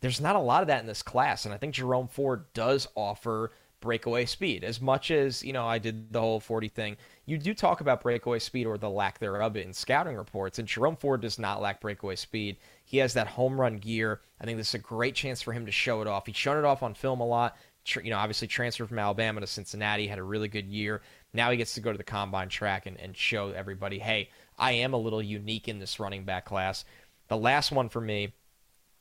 [0.00, 2.88] there's not a lot of that in this class, and I think Jerome Ford does
[2.94, 3.50] offer
[3.80, 4.64] breakaway speed.
[4.64, 6.96] As much as you know, I did the whole 40 thing.
[7.26, 10.96] You do talk about breakaway speed or the lack thereof in scouting reports, and Jerome
[10.96, 12.56] Ford does not lack breakaway speed.
[12.84, 14.20] He has that home run gear.
[14.40, 16.26] I think this is a great chance for him to show it off.
[16.26, 17.56] He's shown it off on film a lot.
[18.02, 21.00] You know, obviously transferred from Alabama to Cincinnati, had a really good year.
[21.32, 24.72] Now he gets to go to the combine track and, and show everybody, hey, I
[24.72, 26.84] am a little unique in this running back class.
[27.28, 28.32] The last one for me,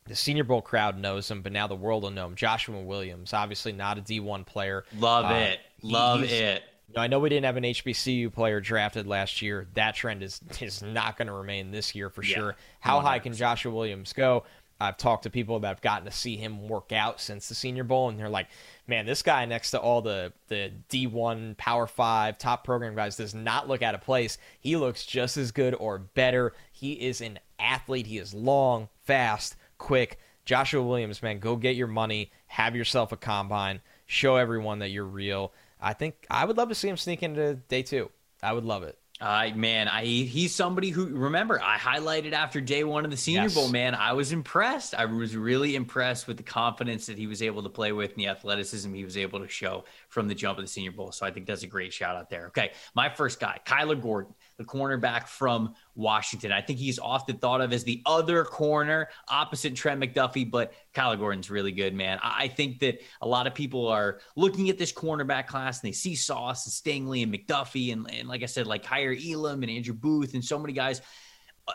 [0.05, 2.36] the Senior Bowl crowd knows him, but now the world will know him.
[2.36, 4.86] Joshua Williams, obviously not a D1 player.
[4.97, 5.59] Love uh, it.
[5.82, 6.63] Love it.
[6.95, 9.67] I know we didn't have an HBCU player drafted last year.
[9.73, 12.55] That trend is is not going to remain this year for yeah, sure.
[12.80, 13.03] How 100%.
[13.03, 14.45] high can Joshua Williams go?
[14.80, 17.84] I've talked to people that have gotten to see him work out since the Senior
[17.84, 18.47] Bowl, and they're like,
[18.88, 23.34] "Man, this guy next to all the the D1 Power Five top program guys does
[23.34, 24.38] not look out of place.
[24.59, 26.53] He looks just as good or better.
[26.71, 28.07] He is an athlete.
[28.07, 30.19] He is long, fast, quick.
[30.45, 35.03] Joshua Williams, man, go get your money, have yourself a combine, show everyone that you're
[35.03, 35.51] real.
[35.82, 38.09] I think I would love to see him sneak into day two.
[38.41, 38.97] I would love it.
[39.20, 43.18] I uh, man, I he's somebody who remember I highlighted after day one of the
[43.18, 43.55] Senior yes.
[43.55, 43.70] Bowl.
[43.70, 44.93] Man, I was impressed.
[44.93, 48.20] I was really impressed with the confidence that he was able to play with and
[48.20, 51.11] the athleticism he was able to show from the jump of the Senior Bowl.
[51.11, 52.47] So I think that's a great shout out there.
[52.47, 56.51] Okay, my first guy, Kyler Gordon the cornerback from Washington.
[56.51, 61.18] I think he's often thought of as the other corner opposite Trent McDuffie, but Kyler
[61.18, 62.20] Gordon's really good, man.
[62.24, 65.93] I think that a lot of people are looking at this cornerback class and they
[65.93, 69.72] see Sauce and Stingley and McDuffie and, and like I said, like Kaiir Elam and
[69.72, 71.01] Andrew Booth and so many guys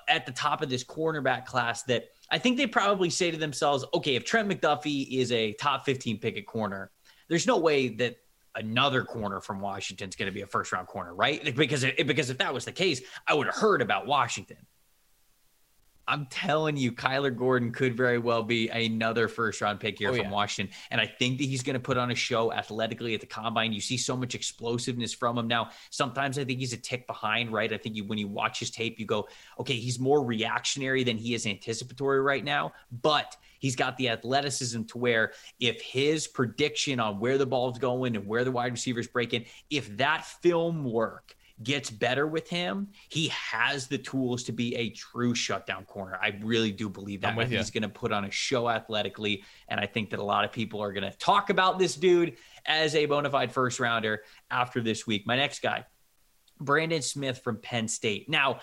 [0.08, 3.84] at the top of this cornerback class that I think they probably say to themselves,
[3.94, 6.90] okay, if Trent McDuffie is a top 15 pick at corner,
[7.28, 8.16] there's no way that
[8.54, 11.54] another corner from Washington is going to be a first round corner, right?
[11.56, 14.58] Because it, because if that was the case, I would have heard about Washington.
[16.08, 20.14] I'm telling you, Kyler Gordon could very well be another first round pick here oh,
[20.14, 20.30] from yeah.
[20.30, 20.74] Washington.
[20.90, 23.72] And I think that he's going to put on a show athletically at the combine.
[23.72, 25.46] You see so much explosiveness from him.
[25.46, 27.72] Now, sometimes I think he's a tick behind, right?
[27.72, 29.28] I think you, when you watch his tape, you go,
[29.58, 32.72] okay, he's more reactionary than he is anticipatory right now.
[33.02, 38.16] But He's got the athleticism to where if his prediction on where the ball's going
[38.16, 43.28] and where the wide receivers breaking, if that film work gets better with him, he
[43.28, 46.18] has the tools to be a true shutdown corner.
[46.22, 47.36] I really do believe that.
[47.48, 49.44] He's going to put on a show athletically.
[49.68, 52.36] And I think that a lot of people are going to talk about this dude
[52.66, 55.26] as a bona fide first rounder after this week.
[55.26, 55.86] My next guy,
[56.60, 58.28] Brandon Smith from Penn State.
[58.28, 58.60] Now,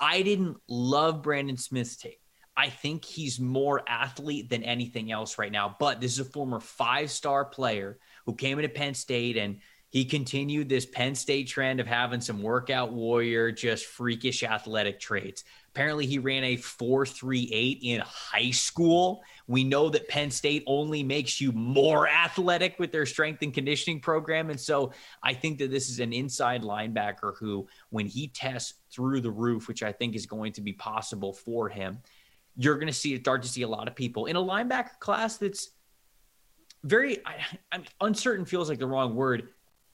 [0.00, 2.18] I didn't love Brandon Smith's tape.
[2.56, 5.76] I think he's more athlete than anything else right now.
[5.78, 9.60] But this is a former five star player who came into Penn State and
[9.92, 15.44] he continued this Penn State trend of having some workout warrior, just freakish athletic traits.
[15.68, 19.22] Apparently, he ran a 4.38 in high school.
[19.46, 24.00] We know that Penn State only makes you more athletic with their strength and conditioning
[24.00, 24.48] program.
[24.48, 29.20] And so I think that this is an inside linebacker who, when he tests through
[29.20, 31.98] the roof, which I think is going to be possible for him,
[32.56, 35.36] you're going to see start to see a lot of people in a linebacker class
[35.36, 35.68] that's
[36.82, 37.36] very I,
[37.70, 39.48] I'm uncertain feels like the wrong word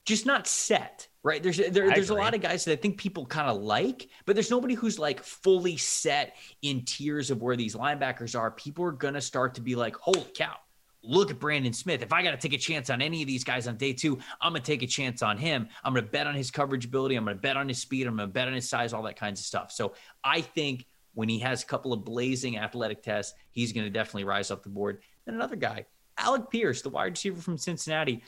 [0.05, 1.43] just not set right?
[1.43, 4.35] There's there, there's a lot of guys that i think people kind of like but
[4.35, 8.51] there's nobody who's like fully set in tiers of where these linebackers are.
[8.51, 10.55] People are going to start to be like holy cow
[11.01, 12.01] look at brandon smith.
[12.01, 14.17] If i got to take a chance on any of these guys on day two
[14.41, 15.67] i'm going to take a chance on him.
[15.83, 17.15] I'm going to bet on his coverage ability.
[17.15, 18.07] I'm going to bet on his speed.
[18.07, 19.71] I'm going to bet on his size all that kinds of stuff.
[19.71, 19.93] So
[20.23, 24.23] i think when he has a couple of blazing athletic tests, he's going to definitely
[24.23, 25.01] rise up the board.
[25.27, 25.85] And another guy,
[26.17, 28.23] Alec Pierce, the wide receiver from Cincinnati.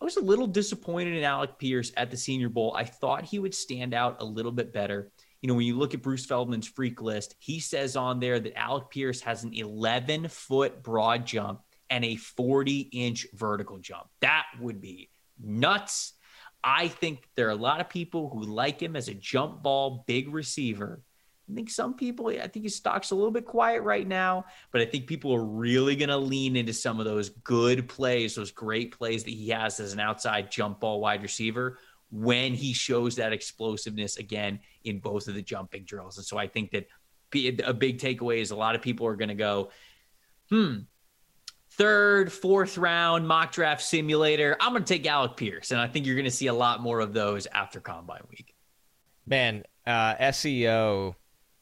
[0.00, 2.74] I was a little disappointed in Alec Pierce at the Senior Bowl.
[2.74, 5.12] I thought he would stand out a little bit better.
[5.42, 8.58] You know, when you look at Bruce Feldman's freak list, he says on there that
[8.58, 14.06] Alec Pierce has an 11 foot broad jump and a 40 inch vertical jump.
[14.20, 16.14] That would be nuts.
[16.64, 20.04] I think there are a lot of people who like him as a jump ball
[20.06, 21.02] big receiver
[21.50, 24.80] I think some people, I think his stock's a little bit quiet right now, but
[24.80, 28.52] I think people are really going to lean into some of those good plays, those
[28.52, 31.78] great plays that he has as an outside jump ball wide receiver
[32.10, 36.18] when he shows that explosiveness again in both of the jumping drills.
[36.18, 36.88] And so I think that
[37.64, 39.70] a big takeaway is a lot of people are going to go,
[40.50, 40.78] hmm,
[41.72, 44.56] third, fourth round mock draft simulator.
[44.60, 45.70] I'm going to take Alec Pierce.
[45.70, 48.54] And I think you're going to see a lot more of those after combine week.
[49.26, 51.14] Man, uh, SEO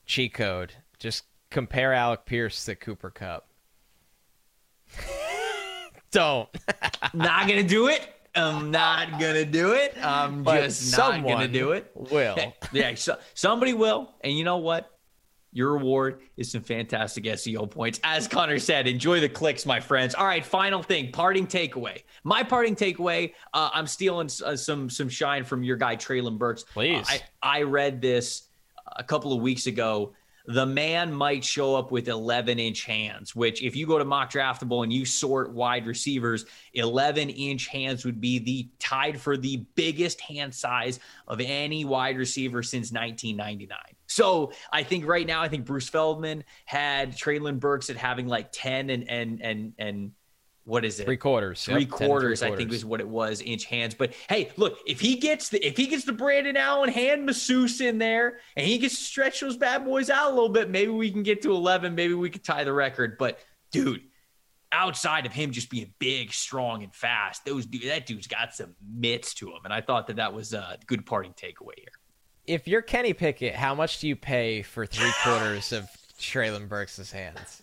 [0.09, 0.73] cheat code.
[0.99, 3.49] Just compare Alec Pierce to Cooper Kupp.
[6.11, 6.49] Don't.
[7.15, 8.09] not gonna do it.
[8.35, 9.95] I'm not gonna do it.
[10.03, 11.91] I'm but just not gonna do it.
[11.95, 12.37] Will.
[12.73, 14.15] yeah, so, somebody will.
[14.23, 14.91] And you know what?
[15.53, 18.01] Your reward is some fantastic SEO points.
[18.05, 20.15] As Connor said, enjoy the clicks, my friends.
[20.15, 22.03] All right, final thing, parting takeaway.
[22.23, 23.33] My parting takeaway.
[23.55, 26.65] Uh, I'm stealing uh, some some shine from your guy Treylon Burks.
[26.65, 27.07] Please.
[27.11, 28.48] Uh, I I read this
[28.97, 30.13] a couple of weeks ago
[30.49, 34.33] the man might show up with 11 inch hands, which, if you go to mock
[34.33, 39.59] draftable and you sort wide receivers, 11 inch hands would be the tied for the
[39.75, 43.77] biggest hand size of any wide receiver since 1999.
[44.07, 48.51] So I think right now, I think Bruce Feldman had Treylon Burks at having like
[48.51, 50.13] 10 and, and, and, and,
[50.69, 51.07] what is it?
[51.07, 51.65] Three quarters.
[51.65, 53.95] Three, yep, quarters, three quarters, I think is what it was, inch hands.
[53.95, 57.81] But hey, look, if he gets the if he gets the Brandon Allen hand masseuse
[57.81, 60.91] in there and he gets to stretch those bad boys out a little bit, maybe
[60.91, 61.95] we can get to 11.
[61.95, 63.17] Maybe we could tie the record.
[63.17, 63.39] But
[63.73, 64.03] dude,
[64.71, 68.75] outside of him just being big, strong, and fast, those dude, that dude's got some
[68.87, 69.61] mitts to him.
[69.65, 71.93] And I thought that that was a good parting takeaway here.
[72.47, 75.89] If you're Kenny Pickett, how much do you pay for three quarters of
[76.19, 77.63] Treylon Burks' hands?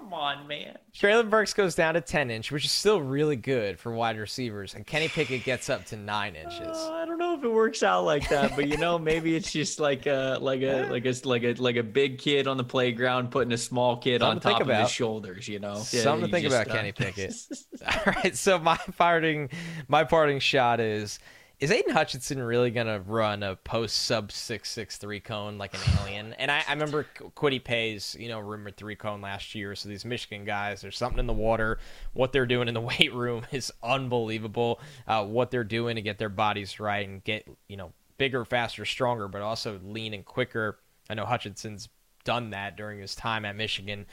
[0.00, 0.78] Come on, man.
[0.94, 4.74] Treylon Burks goes down to 10 inch, which is still really good for wide receivers,
[4.74, 6.76] and Kenny Pickett gets up to nine inches.
[6.76, 9.52] Uh, I don't know if it works out like that, but you know, maybe it's
[9.52, 12.64] just like a like a like a like a like a big kid on the
[12.64, 15.46] playground putting a small kid Something on top of his shoulders.
[15.46, 16.74] You know, yeah, something to think just, about, uh...
[16.74, 17.34] Kenny Pickett.
[17.86, 19.50] All right, so my parting
[19.86, 21.18] my parting shot is
[21.60, 25.80] is Aidan Hutchinson really gonna run a post sub six six three cone like an
[26.00, 26.32] alien?
[26.34, 27.06] And I, I remember
[27.36, 29.74] Kwity Paye's, you know, rumored three cone last year.
[29.74, 31.78] So these Michigan guys, there's something in the water.
[32.14, 34.80] What they're doing in the weight room is unbelievable.
[35.06, 38.86] Uh, what they're doing to get their bodies right and get you know bigger, faster,
[38.86, 40.78] stronger, but also lean and quicker.
[41.10, 41.90] I know Hutchinson's
[42.24, 44.06] done that during his time at Michigan.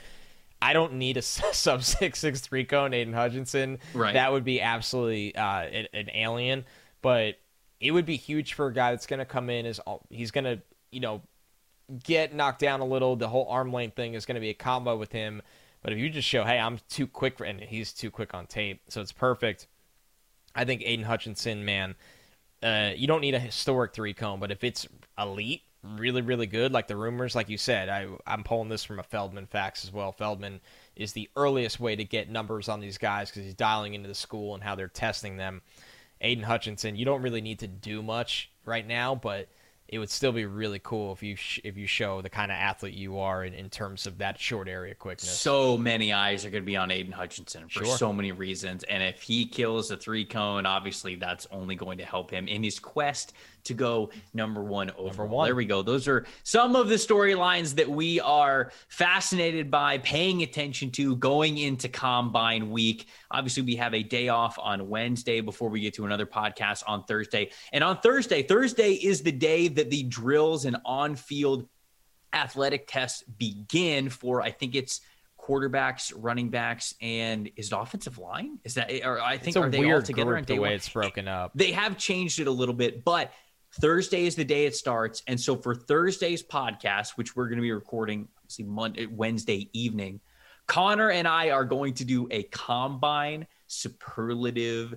[0.60, 3.78] I don't need a sub six six three cone Aidan Hutchinson.
[3.94, 4.12] Right.
[4.12, 5.62] That would be absolutely uh,
[5.94, 6.66] an alien
[7.02, 7.38] but
[7.80, 9.80] it would be huge for a guy that's going to come in as
[10.10, 11.22] he's going to, you know,
[12.02, 13.16] get knocked down a little.
[13.16, 15.42] The whole arm length thing is going to be a combo with him.
[15.82, 18.80] But if you just show, hey, I'm too quick, and he's too quick on tape,
[18.88, 19.68] so it's perfect.
[20.54, 21.94] I think Aidan Hutchinson, man,
[22.62, 26.72] uh, you don't need a historic three cone, but if it's elite, really, really good,
[26.72, 29.92] like the rumors, like you said, I, I'm pulling this from a Feldman facts as
[29.92, 30.10] well.
[30.10, 30.60] Feldman
[30.96, 34.14] is the earliest way to get numbers on these guys because he's dialing into the
[34.14, 35.62] school and how they're testing them.
[36.20, 39.48] Aidan Hutchinson, you don't really need to do much right now, but
[39.88, 42.56] it would still be really cool if you sh- if you show the kind of
[42.56, 45.30] athlete you are in, in terms of that short area quickness.
[45.30, 47.96] So many eyes are going to be on Aidan Hutchinson for sure.
[47.96, 52.04] so many reasons, and if he kills a three cone, obviously that's only going to
[52.04, 53.32] help him in his quest
[53.68, 55.28] to go number one overall.
[55.28, 55.46] One.
[55.46, 55.82] There we go.
[55.82, 61.58] Those are some of the storylines that we are fascinated by, paying attention to going
[61.58, 63.06] into Combine Week.
[63.30, 67.04] Obviously, we have a day off on Wednesday before we get to another podcast on
[67.04, 67.50] Thursday.
[67.72, 71.68] And on Thursday, Thursday is the day that the drills and on field
[72.32, 75.00] athletic tests begin for, I think it's
[75.40, 78.58] quarterbacks, running backs, and is it offensive line?
[78.64, 80.32] Is that or I think are they all together?
[80.32, 81.52] Group, the way it's broken up.
[81.54, 83.32] They have changed it a little bit, but
[83.74, 85.22] Thursday is the day it starts.
[85.26, 90.20] And so for Thursday's podcast, which we're going to be recording obviously Monday, Wednesday evening,
[90.66, 94.94] Connor and I are going to do a combine superlative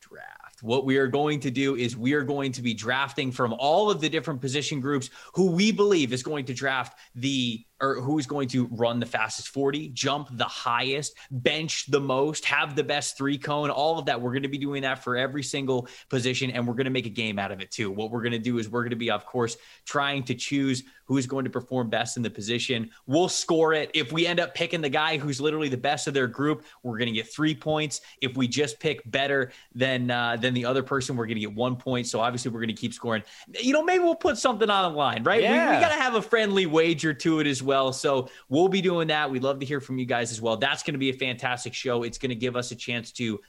[0.00, 0.62] draft.
[0.62, 3.90] What we are going to do is we are going to be drafting from all
[3.90, 8.26] of the different position groups who we believe is going to draft the or who's
[8.26, 13.18] going to run the fastest 40, jump the highest, bench the most, have the best
[13.18, 14.20] three cone, all of that.
[14.20, 17.06] We're going to be doing that for every single position, and we're going to make
[17.06, 17.90] a game out of it too.
[17.90, 20.84] What we're going to do is we're going to be, of course, trying to choose
[21.06, 22.90] who's going to perform best in the position.
[23.06, 23.90] We'll score it.
[23.94, 26.98] If we end up picking the guy who's literally the best of their group, we're
[26.98, 28.00] going to get three points.
[28.20, 31.54] If we just pick better than uh, than the other person, we're going to get
[31.54, 32.06] one point.
[32.06, 33.22] So obviously, we're going to keep scoring.
[33.60, 35.42] You know, maybe we'll put something on the line, right?
[35.42, 35.70] Yeah.
[35.70, 37.92] We, we got to have a friendly wager to it as well.
[37.92, 39.30] So we'll be doing that.
[39.30, 40.56] We'd love to hear from you guys as well.
[40.56, 42.02] That's going to be a fantastic show.
[42.02, 43.40] It's going to give us a chance to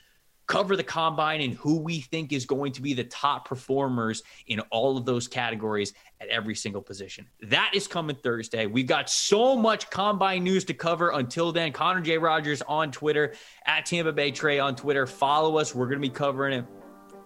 [0.48, 4.62] cover the combine and who we think is going to be the top performers in
[4.72, 7.28] all of those categories at every single position.
[7.44, 8.66] That is coming Thursday.
[8.66, 11.12] We've got so much combine news to cover.
[11.12, 12.18] Until then, Connor J.
[12.18, 13.34] Rogers on Twitter,
[13.66, 15.06] at Tampa Bay Trey on Twitter.
[15.06, 15.76] Follow us.
[15.76, 16.66] We're going to be covering it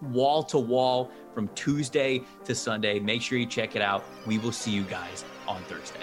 [0.02, 2.98] wall to wall from Tuesday to Sunday.
[2.98, 4.04] Make sure you check it out.
[4.26, 6.00] We will see you guys on Thursday.